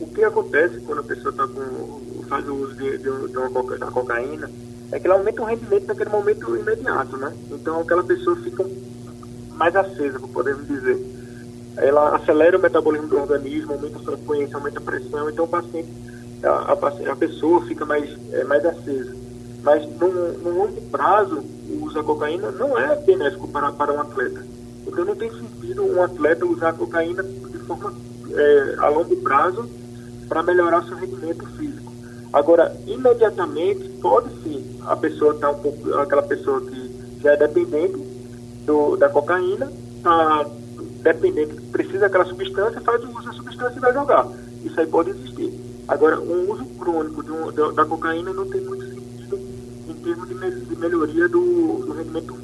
O 0.00 0.06
que 0.06 0.22
acontece 0.22 0.78
quando 0.80 1.00
a 1.00 1.02
pessoa 1.02 1.32
tá 1.32 1.46
com, 1.46 2.24
faz 2.28 2.46
o 2.48 2.54
uso 2.54 2.74
de, 2.74 2.98
de, 2.98 3.04
de 3.04 3.38
uma 3.38 3.76
da 3.78 3.86
cocaína 3.86 4.50
é 4.92 5.00
que 5.00 5.06
ela 5.06 5.16
aumenta 5.16 5.42
o 5.42 5.44
rendimento 5.44 5.86
naquele 5.86 6.10
momento 6.10 6.56
imediato, 6.56 7.16
né? 7.16 7.32
Então 7.50 7.80
aquela 7.80 8.04
pessoa 8.04 8.36
fica 8.36 8.64
mais 9.56 9.74
acesa, 9.74 10.18
podemos 10.32 10.66
dizer. 10.66 10.98
Ela 11.76 12.16
acelera 12.16 12.56
o 12.56 12.60
metabolismo 12.60 13.08
do 13.08 13.18
organismo, 13.18 13.72
aumenta 13.72 13.98
a 13.98 14.02
frequência, 14.02 14.56
aumenta 14.56 14.78
a 14.78 14.82
pressão, 14.82 15.28
então 15.28 15.44
o 15.44 15.48
paciente 15.48 15.88
a, 16.42 16.72
a, 16.72 17.12
a 17.12 17.16
pessoa 17.16 17.64
fica 17.66 17.84
mais, 17.84 18.08
é, 18.32 18.44
mais 18.44 18.64
acesa. 18.64 19.14
Mas 19.62 19.84
no, 19.98 20.50
longo 20.50 20.80
prazo, 20.90 21.42
da 21.96 22.02
cocaína 22.02 22.50
não 22.50 22.78
é 22.78 22.94
benéfico 22.96 23.48
para, 23.48 23.72
para 23.72 23.92
um 23.92 24.00
atleta. 24.00 24.44
Então 24.86 25.04
não 25.04 25.16
tem 25.16 25.30
sentido 25.30 25.82
um 25.82 26.02
atleta 26.02 26.44
usar 26.44 26.74
cocaína 26.74 27.22
de 27.22 27.58
forma 27.60 27.92
é, 28.32 28.74
a 28.78 28.88
longo 28.88 29.16
prazo 29.16 29.68
para 30.28 30.42
melhorar 30.42 30.84
seu 30.84 30.96
rendimento 30.96 31.46
físico. 31.56 31.90
Agora, 32.32 32.76
imediatamente, 32.86 33.88
pode 34.00 34.28
sim 34.42 34.78
a 34.86 34.94
pessoa 34.94 35.34
estar 35.34 35.48
tá 35.48 35.52
um 35.54 35.58
pouco, 35.60 35.94
aquela 35.94 36.22
pessoa 36.22 36.60
que 36.60 37.20
já 37.22 37.32
é 37.32 37.36
dependente 37.36 37.96
do, 38.66 38.96
da 38.96 39.08
cocaína, 39.08 39.70
está 39.96 40.46
dependente, 41.02 41.54
precisa 41.72 42.00
daquela 42.00 42.24
substância, 42.24 42.80
faz 42.80 43.02
o 43.04 43.08
uso 43.10 43.26
da 43.26 43.32
substância 43.32 43.76
e 43.78 43.80
vai 43.80 43.94
jogar 43.94 44.26
isso 44.66 44.80
aí 44.80 44.86
pode 44.86 45.10
existir. 45.10 45.52
Agora, 45.88 46.20
um 46.20 46.50
uso 46.50 46.64
crônico 46.78 47.22
de 47.22 47.30
um, 47.30 47.52
da, 47.52 47.70
da, 47.70 47.84
cocaína 47.84 48.32
não 48.32 48.46
tem 48.48 48.60
muito 48.60 48.84
sentido 48.84 49.38
em 49.88 49.94
termos 49.94 50.28
de, 50.28 50.34
me, 50.34 50.50
de 50.50 50.76
melhoria 50.76 51.28
do, 51.28 51.84
do, 51.86 51.92
rendimento 51.92 52.36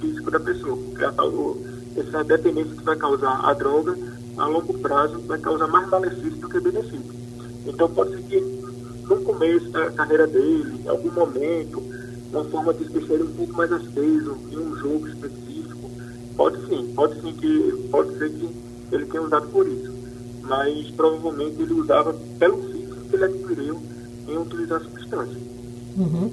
físico 0.00 0.30
da 0.30 0.40
pessoa, 0.40 0.76
porque 0.76 1.04
a, 1.04 1.24
o, 1.24 1.64
essa 1.96 2.24
dependência 2.24 2.74
que 2.74 2.82
vai 2.82 2.96
causar 2.96 3.40
a 3.44 3.52
droga, 3.54 3.96
a 4.36 4.46
longo 4.46 4.74
prazo, 4.78 5.20
vai 5.20 5.38
causar 5.38 5.68
mais 5.68 5.88
malefício 5.88 6.38
do 6.40 6.48
que 6.48 6.60
benefício. 6.60 7.18
Então, 7.64 7.88
pode 7.88 8.10
ser 8.16 8.22
que 8.22 8.40
no 9.08 9.16
começo 9.22 9.70
da 9.70 9.90
carreira 9.90 10.26
dele, 10.26 10.80
em 10.84 10.88
algum 10.88 11.10
momento, 11.12 11.82
uma 12.32 12.44
forma 12.44 12.74
de 12.74 12.84
ele 12.84 13.22
um 13.22 13.34
pouco 13.34 13.52
mais 13.54 13.72
aceso 13.72 14.36
em 14.50 14.58
um 14.58 14.76
jogo 14.76 15.08
específico, 15.08 15.47
pode 16.38 16.66
sim, 16.68 16.92
pode 16.94 17.20
sim 17.20 17.32
que, 17.32 17.88
pode 17.90 18.16
ser 18.16 18.30
que 18.30 18.48
ele 18.92 19.06
tenha 19.06 19.22
usado 19.22 19.48
por 19.48 19.66
isso. 19.66 19.92
Mas 20.42 20.88
provavelmente 20.92 21.60
ele 21.60 21.74
usava 21.74 22.14
pelo 22.38 22.58
que 22.58 22.88
ele 23.12 23.24
adquiriu 23.24 23.78
em 24.28 24.38
utilizar 24.38 24.80
a 24.80 24.84
substância. 24.84 25.36
Uhum. 25.96 26.30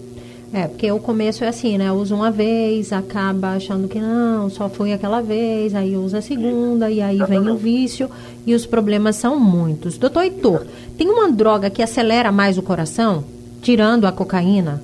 É, 0.54 0.68
porque 0.68 0.90
o 0.90 1.00
começo 1.00 1.44
é 1.44 1.48
assim, 1.48 1.78
né? 1.78 1.92
Usa 1.92 2.16
uma 2.16 2.32
vez, 2.32 2.94
acaba 2.94 3.56
achando 3.56 3.88
que 3.88 4.00
não, 4.00 4.50
só 4.50 4.70
foi 4.70 4.94
aquela 4.94 5.22
vez, 5.22 5.74
aí 5.74 5.98
usa 5.98 6.20
a 6.20 6.22
segunda, 6.22 6.90
e 6.90 7.02
aí 7.02 7.18
vem 7.28 7.50
o 7.50 7.58
vício, 7.58 8.10
e 8.46 8.54
os 8.54 8.66
problemas 8.66 9.16
são 9.18 9.38
muitos. 9.38 9.98
Doutor 9.98 10.24
Heitor, 10.24 10.66
tem 10.98 11.10
uma 11.10 11.30
droga 11.30 11.70
que 11.70 11.82
acelera 11.82 12.32
mais 12.32 12.58
o 12.58 12.62
coração, 12.62 13.24
tirando 13.62 14.06
a 14.06 14.12
cocaína? 14.12 14.82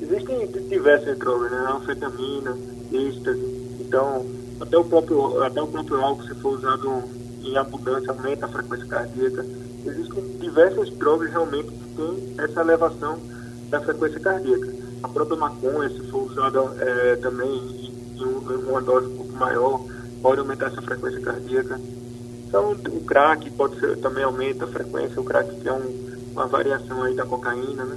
Existem 0.00 0.46
diversas 0.68 1.18
drogas, 1.18 1.50
né? 1.50 1.58
Anfetamina, 1.76 2.56
êxtase, 2.92 3.69
então 3.90 4.24
até 4.60 4.78
o 4.78 4.84
próprio, 4.84 5.42
até 5.42 5.60
o 5.60 5.66
próprio 5.66 6.00
álcool, 6.00 6.22
se 6.22 6.34
for 6.36 6.54
usado 6.54 7.02
em 7.42 7.56
abundância, 7.56 8.12
aumenta 8.12 8.46
a 8.46 8.48
frequência 8.48 8.86
cardíaca 8.86 9.44
existem 9.84 10.22
diversas 10.38 10.90
drogas 10.90 11.30
realmente 11.30 11.68
que 11.68 11.96
têm 11.96 12.34
essa 12.38 12.60
elevação 12.60 13.18
da 13.68 13.80
frequência 13.80 14.20
cardíaca. 14.20 14.68
A 15.02 15.08
própria 15.08 15.36
maconha, 15.36 15.88
se 15.88 16.00
for 16.10 16.30
usada 16.30 16.60
é, 16.78 17.16
também 17.16 17.48
em, 17.48 18.22
em, 18.22 18.68
uma 18.68 18.80
dose 18.80 19.06
um 19.06 19.16
pouco 19.16 19.32
maior, 19.32 19.80
pode 20.20 20.40
aumentar 20.40 20.66
essa 20.66 20.82
frequência 20.82 21.20
cardíaca. 21.20 21.80
Então, 22.46 22.72
o 22.72 23.04
crack 23.04 23.48
pode 23.52 23.78
ser, 23.78 23.96
também 23.98 24.24
aumenta 24.24 24.64
a 24.64 24.68
frequência, 24.68 25.20
o 25.20 25.24
crack 25.24 25.54
que 25.54 25.68
é 25.68 25.72
um, 25.72 26.30
uma 26.32 26.46
variação 26.46 27.02
aí 27.02 27.14
da 27.14 27.24
cocaína, 27.24 27.84
né? 27.84 27.96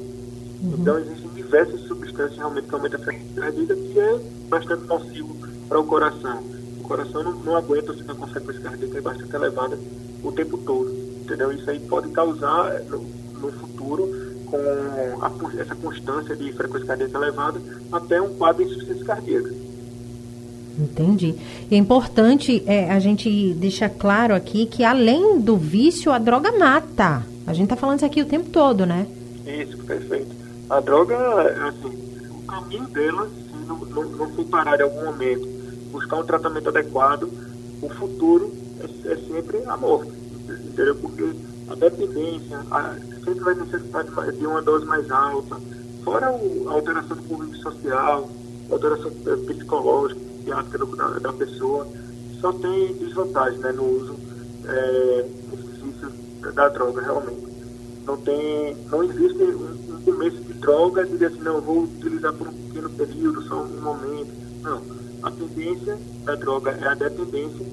Uhum. 0.62 0.76
Então, 0.80 1.00
existem 1.00 1.30
diversas 1.32 1.82
substâncias 1.82 2.38
realmente 2.38 2.68
que 2.68 2.76
aumentam 2.76 3.00
a 3.00 3.04
frequência 3.04 3.42
cardíaca, 3.42 3.76
que 3.76 4.00
é 4.00 4.20
bastante 4.48 4.86
nocivo 4.86 5.34
para 5.68 5.80
o 5.80 5.86
coração. 5.86 6.44
O 6.80 6.84
coração 6.84 7.24
não, 7.24 7.34
não 7.34 7.56
aguenta 7.56 7.94
com 7.94 8.24
a 8.24 8.28
frequência 8.28 8.62
cardíaca 8.62 9.02
bastante 9.02 9.36
elevada 9.36 9.80
o 10.24 10.32
tempo 10.32 10.58
todo 10.58 11.04
entendeu? 11.24 11.52
Isso 11.52 11.70
aí 11.70 11.80
pode 11.80 12.10
causar 12.10 12.82
no, 12.90 13.00
no 13.00 13.52
futuro, 13.54 14.10
com 14.46 14.58
a, 15.22 15.62
essa 15.62 15.76
constância 15.76 16.36
de 16.36 16.52
frequência 16.54 16.88
cardíaca 16.88 17.18
elevada, 17.18 17.62
até 17.92 18.22
um 18.22 18.34
quadro 18.36 18.64
de 18.64 18.72
insuficiência 18.72 19.06
cardíaca. 19.06 19.52
Entendi. 20.78 21.36
E 21.70 21.76
é 21.76 21.78
importante 21.78 22.64
é, 22.66 22.92
a 22.92 23.00
gente 23.00 23.54
deixar 23.54 23.90
claro 23.90 24.34
aqui 24.34 24.66
que 24.66 24.84
além 24.84 25.40
do 25.40 25.56
vício, 25.56 26.12
a 26.12 26.18
droga 26.18 26.52
mata. 26.52 27.24
A 27.46 27.54
gente 27.54 27.66
está 27.66 27.76
falando 27.76 27.98
isso 27.98 28.06
aqui 28.06 28.22
o 28.22 28.26
tempo 28.26 28.50
todo, 28.50 28.86
né? 28.86 29.06
Isso, 29.46 29.78
perfeito. 29.80 30.34
A 30.70 30.80
droga, 30.80 31.16
assim, 31.68 31.96
o 32.32 32.42
caminho 32.48 32.88
dela, 32.88 33.30
se 33.30 33.68
não, 33.68 33.78
não, 33.78 34.04
não 34.04 34.30
for 34.30 34.46
parar 34.46 34.80
em 34.80 34.84
algum 34.84 35.06
momento, 35.06 35.48
buscar 35.94 36.18
um 36.18 36.26
tratamento 36.26 36.68
adequado, 36.68 37.30
o 37.82 37.90
futuro 37.90 38.52
é, 38.82 39.14
é 39.14 39.16
sempre 39.16 39.64
a 39.66 39.78
morte 39.78 40.24
entendeu? 40.74 40.96
Porque 40.96 41.36
a 41.70 41.76
dependência 41.76 42.60
a, 42.72 42.96
sempre 43.24 43.40
vai 43.40 43.56
necessitar 43.56 44.04
de, 44.04 44.38
de 44.38 44.46
uma 44.46 44.62
dose 44.62 44.86
mais 44.86 45.10
alta, 45.10 45.58
fora 46.04 46.32
o, 46.32 46.70
a 46.70 46.74
alteração 46.74 47.16
do 47.16 47.24
convívio 47.24 47.62
social, 47.62 48.30
a 48.70 48.74
alteração 48.74 49.12
eh, 49.26 49.36
psicológica, 49.48 50.20
psiquiátrica 50.20 50.86
da, 50.98 51.20
da 51.20 51.34
pessoa, 51.34 51.88
só 52.42 52.52
tem 52.54 52.94
desvantagem 52.96 53.60
né, 53.60 53.72
no 53.72 53.86
uso 53.86 54.16
é, 54.66 55.26
da 56.54 56.68
droga, 56.70 57.02
realmente. 57.02 57.54
Não, 58.06 58.18
tem, 58.18 58.76
não 58.92 59.02
existe 59.04 59.42
um, 59.44 59.96
um 59.96 60.02
começo 60.04 60.38
de 60.38 60.54
droga, 60.54 61.06
dizer 61.06 61.28
assim, 61.28 61.40
não, 61.40 61.62
vou 61.62 61.84
utilizar 61.84 62.34
por 62.34 62.50
um 62.50 62.54
pequeno 62.54 62.90
período, 62.90 63.42
só 63.44 63.62
um 63.62 63.82
momento. 63.82 64.32
Não. 64.62 64.82
A 65.24 65.32
tendência 65.32 65.98
da 66.26 66.36
droga 66.36 66.72
é 66.72 66.88
a 66.88 66.94
dependência 66.94 67.66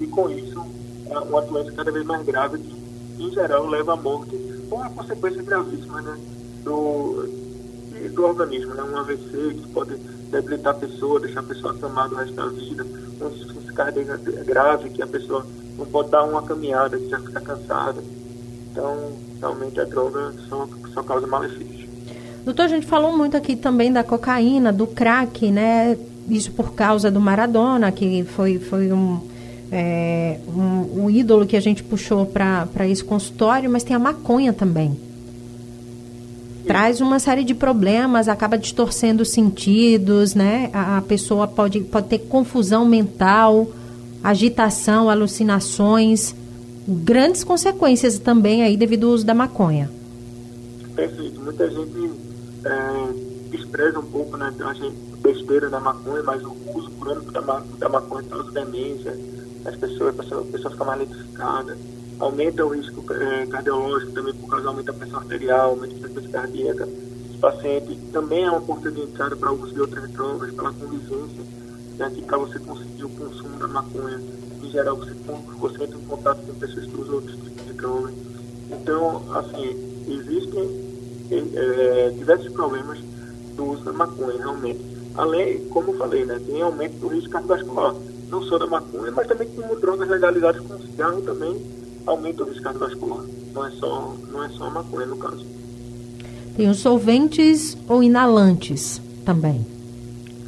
e 0.00 0.06
com 0.06 0.30
isso 0.30 0.64
uma 1.10 1.42
doença 1.42 1.72
cada 1.72 1.90
vez 1.90 2.04
mais 2.06 2.24
grave 2.24 2.58
que, 2.58 3.22
em 3.22 3.30
geral, 3.32 3.66
leva 3.66 3.92
à 3.92 3.96
morte 3.96 4.38
ou 4.70 4.82
a 4.82 4.88
consequência 4.88 5.42
gravíssima 5.42 6.00
né, 6.00 6.18
do, 6.64 7.28
do 8.14 8.24
organismo, 8.24 8.74
né, 8.74 8.82
um 8.82 8.96
AVC 8.96 9.54
que 9.54 9.68
pode 9.68 9.96
debilitar 10.30 10.74
a 10.74 10.78
pessoa, 10.78 11.20
deixar 11.20 11.40
a 11.40 11.44
pessoa 11.44 11.74
acamada 11.74 12.14
o 12.14 12.18
resto 12.18 12.34
da 12.34 12.48
vida, 12.48 12.86
uma 13.20 13.30
insuficiência 13.30 13.72
cardíaca 13.74 14.16
grave 14.44 14.90
que 14.90 15.02
a 15.02 15.06
pessoa 15.06 15.46
não 15.76 15.86
pode 15.86 16.10
dar 16.10 16.24
uma 16.24 16.42
caminhada, 16.42 16.98
que 16.98 17.08
já 17.08 17.18
fica 17.20 17.40
cansada. 17.40 18.02
Então, 18.70 19.12
realmente 19.40 19.78
a 19.80 19.84
droga 19.84 20.32
só, 20.48 20.66
só 20.94 21.02
causa 21.02 21.26
malefícios. 21.26 21.82
Doutor, 22.44 22.62
a 22.62 22.68
gente 22.68 22.86
falou 22.86 23.16
muito 23.16 23.36
aqui 23.36 23.54
também 23.54 23.92
da 23.92 24.02
cocaína, 24.02 24.72
do 24.72 24.86
crack, 24.86 25.50
né? 25.50 25.96
Isso 26.28 26.52
por 26.52 26.74
causa 26.74 27.10
do 27.10 27.20
Maradona, 27.20 27.90
que 27.90 28.24
foi, 28.24 28.58
foi 28.58 28.92
um, 28.92 29.20
é, 29.70 30.38
um, 30.48 31.04
um, 31.04 31.10
ídolo 31.10 31.46
que 31.46 31.56
a 31.56 31.60
gente 31.60 31.82
puxou 31.82 32.26
para 32.26 32.88
esse 32.88 33.02
consultório, 33.02 33.70
mas 33.70 33.82
tem 33.82 33.96
a 33.96 33.98
maconha 33.98 34.52
também. 34.52 34.96
Traz 36.66 37.00
uma 37.00 37.18
série 37.18 37.42
de 37.42 37.54
problemas, 37.54 38.28
acaba 38.28 38.56
distorcendo 38.56 39.22
os 39.22 39.30
sentidos, 39.30 40.34
né? 40.34 40.70
A, 40.72 40.98
a 40.98 41.02
pessoa 41.02 41.48
pode, 41.48 41.80
pode 41.80 42.06
ter 42.06 42.18
confusão 42.18 42.84
mental, 42.84 43.68
agitação, 44.22 45.10
alucinações, 45.10 46.34
grandes 46.86 47.42
consequências 47.42 48.18
também 48.18 48.62
aí 48.62 48.76
devido 48.76 49.08
ao 49.08 49.12
uso 49.12 49.26
da 49.26 49.34
maconha. 49.34 49.90
Perfeito. 50.94 51.40
Muita 51.40 51.68
gente 51.68 52.10
é, 52.64 53.12
despreza 53.50 53.98
um 53.98 54.04
pouco, 54.04 54.36
né? 54.36 54.52
Acha 54.60 54.92
besteira 55.22 55.70
da 55.70 55.80
maconha, 55.80 56.22
mas 56.22 56.42
o 56.42 56.54
uso 56.74 56.90
crônico 56.92 57.30
da, 57.32 57.40
da 57.40 57.88
maconha 57.88 58.28
causa 58.28 58.50
demência, 58.50 59.16
as 59.64 59.76
pessoas, 59.76 60.18
a 60.18 60.22
pessoa, 60.22 60.44
fica 60.44 60.84
mais 60.84 61.08
aumenta 62.18 62.64
o 62.64 62.68
risco 62.68 63.04
é, 63.12 63.46
cardiológico 63.46 64.12
também 64.12 64.34
por 64.34 64.48
causa 64.48 64.68
aumenta 64.68 64.90
a 64.92 64.94
pressão 64.94 65.18
arterial, 65.18 65.70
aumenta 65.70 65.94
a 65.94 65.98
frequência 65.98 66.30
cardíaca. 66.30 66.88
Esse 67.28 67.38
paciente 67.38 67.98
também 68.12 68.44
é 68.44 68.50
uma 68.50 68.60
porta 68.60 68.90
de 68.90 69.00
entrada 69.00 69.36
para 69.36 69.52
o 69.52 69.62
uso 69.62 69.74
de 69.74 69.80
outras 69.80 70.10
drogas, 70.10 70.54
pela 70.54 70.72
convivência, 70.72 71.44
né, 71.98 72.10
que 72.14 72.22
para 72.22 72.38
você 72.38 72.58
conseguir 72.60 73.04
o 73.04 73.08
consumo 73.08 73.58
da 73.58 73.68
maconha, 73.68 74.20
em 74.62 74.70
geral 74.70 74.96
você, 74.96 75.12
você 75.58 75.84
entra 75.84 75.98
em 75.98 76.04
contato 76.04 76.46
com 76.46 76.54
pessoas 76.54 76.86
que 76.86 77.00
usam 77.00 77.14
outros 77.14 77.36
tipos 77.36 77.66
de 77.66 77.72
drogas. 77.72 78.14
Então, 78.70 79.22
assim, 79.34 80.04
existem 80.08 80.92
é, 81.30 82.10
diversos 82.10 82.52
problemas 82.52 82.98
do 83.54 83.64
uso 83.64 83.84
da 83.84 83.92
maconha, 83.92 84.38
realmente. 84.38 84.80
Além, 85.14 85.58
como 85.68 85.92
eu 85.92 85.98
falei, 85.98 86.24
né, 86.24 86.40
tem 86.46 86.62
aumento 86.62 86.94
do 86.98 87.08
risco 87.08 87.30
cardiovascular 87.30 87.94
não 88.32 88.42
só 88.44 88.56
da 88.56 88.66
maconha, 88.66 89.12
mas 89.12 89.26
também 89.26 89.46
como 89.48 89.78
drogas 89.78 90.08
legalizadas 90.08 90.62
como 90.62 90.80
cigarro 90.80 91.20
também 91.20 91.54
aumenta 92.06 92.42
o 92.42 92.46
risco 92.46 92.62
cardiovascular. 92.62 93.24
Não 93.52 93.66
é 93.66 93.70
só, 93.72 94.16
não 94.32 94.42
é 94.42 94.48
só 94.48 94.64
a 94.64 94.70
maconha 94.70 95.06
no 95.06 95.18
caso. 95.18 95.44
Tem 96.56 96.68
os 96.68 96.78
solventes 96.78 97.76
ou 97.86 98.02
inalantes 98.02 99.02
também. 99.26 99.64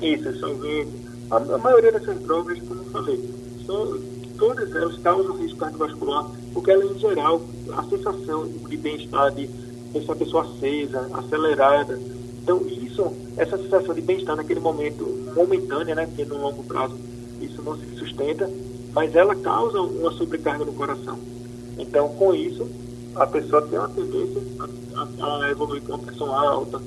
Isso, 0.00 0.28
é 0.28 0.32
solvente. 0.32 0.92
A, 1.30 1.36
a 1.36 1.58
maioria 1.58 1.92
dessas 1.92 2.18
drogas, 2.22 2.58
como 2.60 2.80
eu 2.80 2.90
falei, 2.90 3.30
são, 3.66 3.98
todas 4.38 4.74
elas 4.74 4.98
causam 4.98 5.36
risco 5.36 5.58
cardiovascular, 5.58 6.30
porque 6.54 6.70
ela, 6.70 6.86
em 6.86 6.98
geral, 6.98 7.42
a 7.76 7.82
sensação 7.84 8.48
de 8.68 8.76
bem-estar, 8.78 9.30
de 9.32 9.46
deixar 9.92 10.12
a 10.14 10.16
pessoa 10.16 10.44
acesa, 10.44 11.06
acelerada. 11.12 12.00
Então, 12.44 12.60
isso, 12.66 13.10
essa 13.38 13.56
sensação 13.56 13.94
de 13.94 14.02
bem-estar 14.02 14.36
naquele 14.36 14.60
momento 14.60 15.06
momentânea, 15.34 15.94
né, 15.94 16.06
que 16.14 16.20
é 16.20 16.24
no 16.26 16.36
longo 16.36 16.62
prazo, 16.62 16.94
isso 17.40 17.62
não 17.62 17.74
se 17.78 17.86
sustenta, 17.96 18.50
mas 18.92 19.16
ela 19.16 19.34
causa 19.34 19.80
uma 19.80 20.12
sobrecarga 20.12 20.62
no 20.62 20.74
coração. 20.74 21.18
Então, 21.78 22.10
com 22.10 22.34
isso, 22.34 22.68
a 23.16 23.26
pessoa 23.26 23.62
tem 23.62 23.78
uma 23.78 23.88
tendência 23.88 24.42
a, 24.94 25.44
a 25.46 25.50
evoluir 25.50 25.80
com 25.84 25.94
uma 25.94 25.98
pressão 26.00 26.36
alta, 26.36 26.82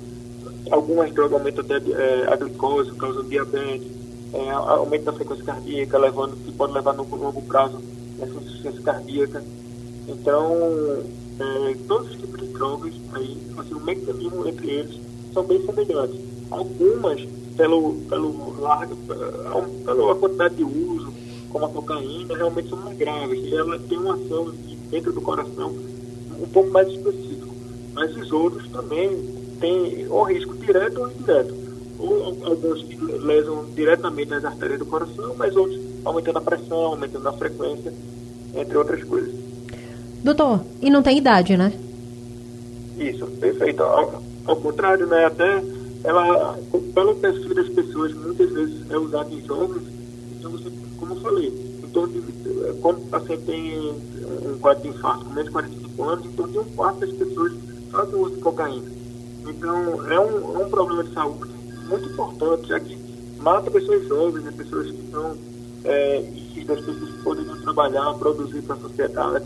algumas 0.69 1.11
drogas 1.11 1.33
aumentam 1.33 1.65
até 1.65 1.77
é, 1.91 2.31
a 2.31 2.35
glicose, 2.35 2.91
causam 2.91 3.23
diabetes, 3.23 3.91
é, 4.33 4.51
aumento 4.51 5.05
da 5.05 5.13
frequência 5.13 5.43
cardíaca, 5.43 5.97
levando, 5.97 6.37
que 6.45 6.51
pode 6.51 6.73
levar 6.73 6.93
no 6.93 7.03
longo 7.03 7.41
prazo 7.41 7.81
essa 8.21 8.31
insuficiência 8.31 8.81
cardíaca. 8.83 9.43
Então, 10.07 10.53
é, 11.39 11.75
todos 11.87 12.11
os 12.11 12.17
tipos 12.17 12.41
de 12.41 12.47
drogas, 12.53 12.93
aí, 13.13 13.37
assim, 13.57 13.73
o 13.73 13.83
mecanismo 13.83 14.47
entre 14.47 14.69
eles 14.69 15.06
são 15.37 15.43
bem 15.43 15.63
semelhantes. 15.63 16.19
Algumas 16.49 17.21
pelo, 17.55 17.93
pelo 18.09 18.59
largo, 18.59 18.95
pela 19.85 20.15
quantidade 20.15 20.55
de 20.55 20.63
uso, 20.63 21.13
como 21.49 21.65
a 21.65 21.69
cocaína, 21.69 22.35
realmente 22.35 22.69
são 22.69 22.79
mais 22.79 22.97
graves. 22.97 23.39
E 23.43 23.55
ela 23.55 23.77
tem 23.77 23.99
uma 23.99 24.15
ação 24.15 24.51
dentro 24.89 25.13
do 25.13 25.21
coração 25.21 25.75
um 26.39 26.47
pouco 26.47 26.71
mais 26.71 26.87
específico. 26.87 27.53
Mas 27.93 28.15
os 28.15 28.31
outros 28.31 28.67
também 28.69 29.09
têm 29.59 30.07
ou 30.09 30.23
risco 30.23 30.55
direto 30.55 31.01
ou 31.01 31.11
indireto. 31.11 31.53
Ou 31.99 32.37
alguns 32.43 32.85
lesam 33.23 33.65
diretamente 33.75 34.33
as 34.33 34.45
artérias 34.45 34.79
do 34.79 34.85
coração, 34.85 35.35
mas 35.37 35.55
outros 35.55 35.79
aumentando 36.03 36.37
a 36.37 36.41
pressão, 36.41 36.77
aumentando 36.77 37.27
a 37.27 37.33
frequência, 37.33 37.93
entre 38.55 38.77
outras 38.77 39.03
coisas. 39.03 39.33
Doutor, 40.23 40.61
e 40.81 40.89
não 40.89 41.03
tem 41.03 41.17
idade, 41.17 41.57
né? 41.57 41.73
Isso, 42.97 43.25
perfeito. 43.39 43.83
Ao, 44.47 44.55
contrário, 44.55 45.05
né? 45.07 45.25
Até 45.25 45.63
ela, 46.03 46.57
pelo 46.93 47.15
perfil 47.15 47.53
das 47.53 47.69
pessoas, 47.69 48.13
muitas 48.13 48.49
vezes 48.49 48.89
é 48.89 48.97
usado 48.97 49.33
em 49.33 49.45
jovens, 49.45 49.83
então 50.39 50.51
como 50.97 51.13
eu 51.13 51.21
falei, 51.21 51.77
então, 51.83 52.09
como 52.81 52.99
o 52.99 53.07
paciente 53.07 53.43
tem 53.43 53.91
um 54.45 54.57
quadro 54.59 54.83
de 54.83 54.89
infarto 54.89 55.25
com 55.25 55.31
menos 55.31 55.45
de 55.45 55.51
45 55.51 56.03
anos, 56.03 56.25
então 56.25 56.47
tem 56.47 56.61
um 56.61 56.75
quarto 56.75 56.99
das 56.99 57.11
pessoas 57.11 57.53
fazem 57.91 58.15
uso 58.15 58.35
de 58.35 58.41
cocaína. 58.41 58.91
Então, 59.47 60.11
é 60.11 60.19
um, 60.19 60.61
é 60.61 60.65
um 60.65 60.69
problema 60.69 61.03
de 61.03 61.13
saúde 61.13 61.51
muito 61.87 62.09
importante, 62.09 62.67
já 62.67 62.79
que 62.79 62.97
mata 63.39 63.71
pessoas 63.71 64.07
jovens, 64.07 64.43
né, 64.43 64.53
pessoas 64.55 64.91
que 64.91 65.01
estão 65.01 65.37
é, 65.85 66.21
e 66.55 66.63
das 66.65 66.79
pessoas 66.81 67.11
que 67.11 67.23
poderiam 67.23 67.61
trabalhar, 67.61 68.13
produzir 68.15 68.61
para 68.61 68.75
a 68.75 68.79
sociedade 68.79 69.45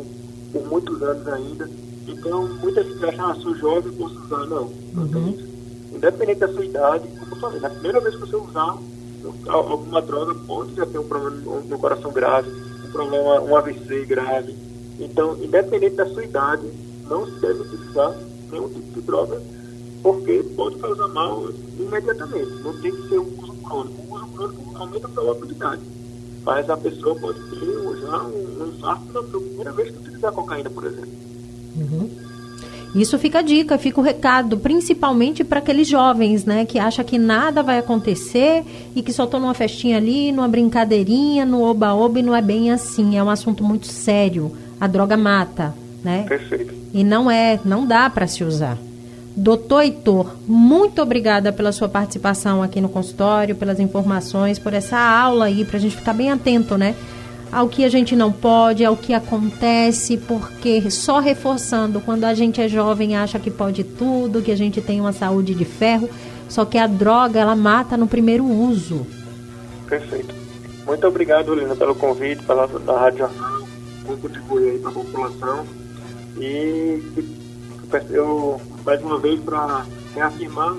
por 0.51 0.67
muitos 0.67 1.01
anos 1.01 1.27
ainda. 1.27 1.69
Então, 2.07 2.47
muitas 2.61 2.85
pessoas 2.85 3.13
acham, 3.13 3.29
ah, 3.29 3.35
sou 3.35 3.55
jovem, 3.55 3.91
posso 3.93 4.19
usar. 4.19 4.45
Não, 4.45 4.71
não 4.93 5.03
uhum. 5.03 5.07
tem 5.09 5.29
isso. 5.31 5.51
Independente 5.93 6.39
da 6.39 6.47
sua 6.47 6.65
idade, 6.65 7.07
como 7.19 7.31
eu 7.31 7.39
falei, 7.39 7.59
na 7.59 7.69
primeira 7.69 7.99
vez 7.99 8.15
que 8.15 8.21
você 8.21 8.35
usar 8.35 8.77
alguma 9.47 10.01
droga, 10.01 10.33
pode 10.47 10.75
já 10.75 10.85
ter 10.85 10.97
um 10.97 11.07
problema 11.07 11.61
no 11.61 11.77
coração 11.77 12.11
grave, 12.11 12.49
um 12.85 12.91
problema, 12.91 13.41
um 13.41 13.55
AVC 13.55 14.05
grave. 14.05 14.55
Então, 14.99 15.37
independente 15.41 15.95
da 15.95 16.07
sua 16.07 16.23
idade, 16.23 16.67
não 17.09 17.25
se 17.25 17.39
deve 17.39 17.61
utilizar 17.61 18.15
nenhum 18.51 18.69
tipo 18.69 18.93
de 18.93 19.01
droga, 19.01 19.41
porque 20.01 20.43
pode 20.55 20.77
causar 20.77 21.07
mal 21.09 21.49
imediatamente. 21.77 22.51
Não 22.63 22.73
tem 22.81 22.91
que 22.91 23.09
ser 23.09 23.19
um 23.19 23.43
uso 23.43 23.53
crônico. 23.63 24.01
O 24.09 24.15
uso 24.15 24.27
crônico 24.27 24.77
aumenta 24.77 25.07
a 25.07 25.09
probabilidade. 25.09 25.81
Mas 26.43 26.69
a 26.69 26.77
pessoa 26.77 27.15
pode 27.15 27.39
ter 27.51 27.99
já 28.01 28.23
um, 28.23 28.63
um 28.63 28.67
infarto 28.67 29.13
na 29.13 29.23
primeira 29.23 29.71
vez 29.73 29.91
que 29.91 29.97
utilizar 29.99 30.31
cocaína, 30.31 30.69
por 30.69 30.85
exemplo. 30.85 31.30
Uhum. 31.75 32.09
Isso 32.93 33.17
fica 33.17 33.39
a 33.39 33.41
dica, 33.41 33.77
fica 33.77 34.01
o 34.01 34.03
recado, 34.03 34.57
principalmente 34.57 35.45
para 35.45 35.59
aqueles 35.59 35.87
jovens, 35.87 36.43
né, 36.43 36.65
que 36.65 36.77
acham 36.77 37.05
que 37.05 37.17
nada 37.17 37.63
vai 37.63 37.77
acontecer 37.77 38.65
e 38.93 39.01
que 39.01 39.13
só 39.13 39.23
estão 39.23 39.39
numa 39.39 39.53
festinha 39.53 39.95
ali, 39.95 40.31
numa 40.31 40.47
brincadeirinha, 40.47 41.45
no 41.45 41.61
oba-oba 41.61 42.19
e 42.19 42.23
não 42.23 42.35
é 42.35 42.41
bem 42.41 42.69
assim. 42.69 43.17
É 43.17 43.23
um 43.23 43.29
assunto 43.29 43.63
muito 43.63 43.87
sério. 43.87 44.51
A 44.79 44.87
droga 44.87 45.15
mata, 45.15 45.73
né? 46.03 46.25
Perfeito. 46.27 46.73
E 46.93 47.03
não 47.03 47.31
é, 47.31 47.57
não 47.63 47.87
dá 47.87 48.09
para 48.09 48.27
se 48.27 48.43
usar. 48.43 48.77
Doutor 49.37 49.83
Heitor, 49.83 50.35
muito 50.45 51.01
obrigada 51.01 51.53
pela 51.53 51.71
sua 51.71 51.87
participação 51.87 52.61
aqui 52.61 52.81
no 52.81 52.89
consultório, 52.89 53.55
pelas 53.55 53.79
informações, 53.79 54.59
por 54.59 54.73
essa 54.73 54.97
aula 54.97 55.45
aí, 55.45 55.63
para 55.63 55.77
a 55.77 55.79
gente 55.79 55.95
ficar 55.95 56.13
bem 56.13 56.29
atento, 56.29 56.77
né? 56.77 56.93
Ao 57.51 57.67
que 57.67 57.83
a 57.83 57.89
gente 57.89 58.15
não 58.15 58.31
pode, 58.31 58.85
ao 58.85 58.95
que 58.95 59.13
acontece, 59.13 60.17
porque 60.17 60.89
só 60.89 61.19
reforçando, 61.19 61.99
quando 61.99 62.23
a 62.23 62.33
gente 62.33 62.61
é 62.61 62.67
jovem, 62.67 63.17
acha 63.17 63.37
que 63.39 63.51
pode 63.51 63.83
tudo, 63.83 64.41
que 64.41 64.51
a 64.51 64.55
gente 64.55 64.81
tem 64.81 65.01
uma 65.01 65.11
saúde 65.11 65.53
de 65.53 65.65
ferro, 65.65 66.09
só 66.47 66.63
que 66.63 66.77
a 66.77 66.87
droga, 66.87 67.39
ela 67.39 67.55
mata 67.55 67.97
no 67.97 68.07
primeiro 68.07 68.45
uso. 68.45 69.05
Perfeito. 69.87 70.33
Muito 70.85 71.05
obrigado, 71.05 71.53
Lina, 71.53 71.75
pelo 71.75 71.93
convite, 71.93 72.43
pela 72.43 72.67
da 72.67 72.97
Rádio 72.97 73.29
por 74.05 74.17
contribuir 74.19 74.71
aí 74.71 74.79
para 74.79 74.89
a 74.89 74.93
população. 74.93 75.65
E 76.37 77.03
eu 78.09 78.61
mais 78.85 79.01
uma 79.01 79.19
vez 79.19 79.39
para 79.41 79.85
reafirmar, 80.15 80.75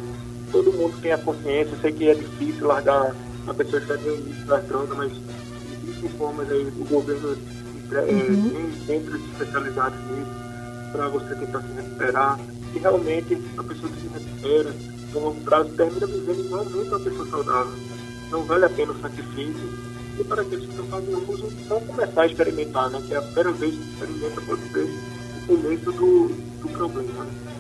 todo 0.50 0.72
mundo 0.72 0.94
tem 1.00 1.12
a 1.12 1.18
consciência, 1.18 1.74
eu 1.74 1.80
sei 1.80 1.92
que 1.92 2.08
é 2.08 2.14
difícil 2.14 2.66
largar 2.66 3.14
a 3.46 3.54
pessoa 3.54 3.80
que 3.80 3.92
está 3.92 4.02
no 4.02 4.16
início 4.16 4.46
das 4.46 4.64
drogas, 4.64 4.96
mas 4.96 5.12
existem 5.82 6.08
formas 6.10 6.50
aí, 6.50 6.66
o 6.78 6.84
governo 6.84 7.36
é, 7.92 8.00
uhum. 8.00 8.50
tem 8.50 8.86
centros 8.86 9.20
especializados 9.32 9.98
nisso, 10.10 10.30
para 10.92 11.08
você 11.08 11.34
tentar 11.34 11.60
se 11.62 11.72
recuperar, 11.72 12.40
e 12.74 12.78
realmente 12.78 13.38
a 13.56 13.62
pessoa 13.62 13.92
que 13.92 14.00
se 14.00 14.08
recupera, 14.08 14.74
no 15.12 15.20
longo 15.20 15.40
prazo, 15.42 15.70
termina 15.70 16.06
vivendo 16.06 16.40
igualmente 16.40 16.88
uma 16.88 17.00
pessoa 17.00 17.28
saudável. 17.28 17.72
Não 18.30 18.42
vale 18.44 18.64
a 18.64 18.70
pena 18.70 18.92
o 18.92 19.00
sacrifício. 19.00 19.92
E 20.18 20.24
para 20.24 20.42
aqueles 20.42 20.64
que 20.64 20.70
estão 20.70 20.86
fazendo 20.86 21.30
uso, 21.30 21.48
vão 21.68 21.80
começar 21.80 22.22
a 22.22 22.26
experimentar, 22.26 22.90
né? 22.90 23.02
Que 23.06 23.14
é 23.14 23.18
a 23.18 23.22
primeira 23.22 23.52
vez 23.52 23.74
que 23.74 23.82
experimenta 23.82 24.40
pode 24.42 24.62
ser 24.72 24.84
o 24.84 25.46
começo 25.46 25.92
do, 25.92 26.28
do 26.60 26.68
problema. 26.68 27.24
Né? 27.24 27.51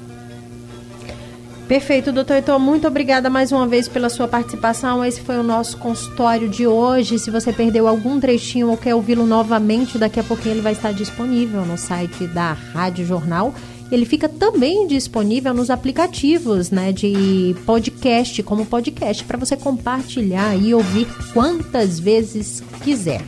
Perfeito, 1.68 2.12
doutor 2.12 2.34
Heitor. 2.34 2.58
Muito 2.58 2.86
obrigada 2.86 3.30
mais 3.30 3.50
uma 3.50 3.66
vez 3.66 3.88
pela 3.88 4.10
sua 4.10 4.28
participação. 4.28 5.04
Esse 5.04 5.20
foi 5.20 5.38
o 5.38 5.42
nosso 5.42 5.78
consultório 5.78 6.48
de 6.48 6.66
hoje. 6.66 7.18
Se 7.18 7.30
você 7.30 7.52
perdeu 7.52 7.88
algum 7.88 8.20
trechinho 8.20 8.68
ou 8.68 8.76
quer 8.76 8.94
ouvi-lo 8.94 9.26
novamente, 9.26 9.96
daqui 9.96 10.20
a 10.20 10.24
pouquinho 10.24 10.56
ele 10.56 10.60
vai 10.60 10.72
estar 10.72 10.92
disponível 10.92 11.64
no 11.64 11.78
site 11.78 12.26
da 12.26 12.52
Rádio 12.52 13.06
Jornal. 13.06 13.54
Ele 13.90 14.04
fica 14.04 14.28
também 14.28 14.86
disponível 14.86 15.52
nos 15.52 15.70
aplicativos 15.70 16.70
né, 16.70 16.92
de 16.92 17.54
podcast, 17.66 18.42
como 18.42 18.66
podcast, 18.66 19.22
para 19.24 19.38
você 19.38 19.56
compartilhar 19.56 20.56
e 20.56 20.74
ouvir 20.74 21.06
quantas 21.32 22.00
vezes 22.00 22.62
quiser. 22.82 23.22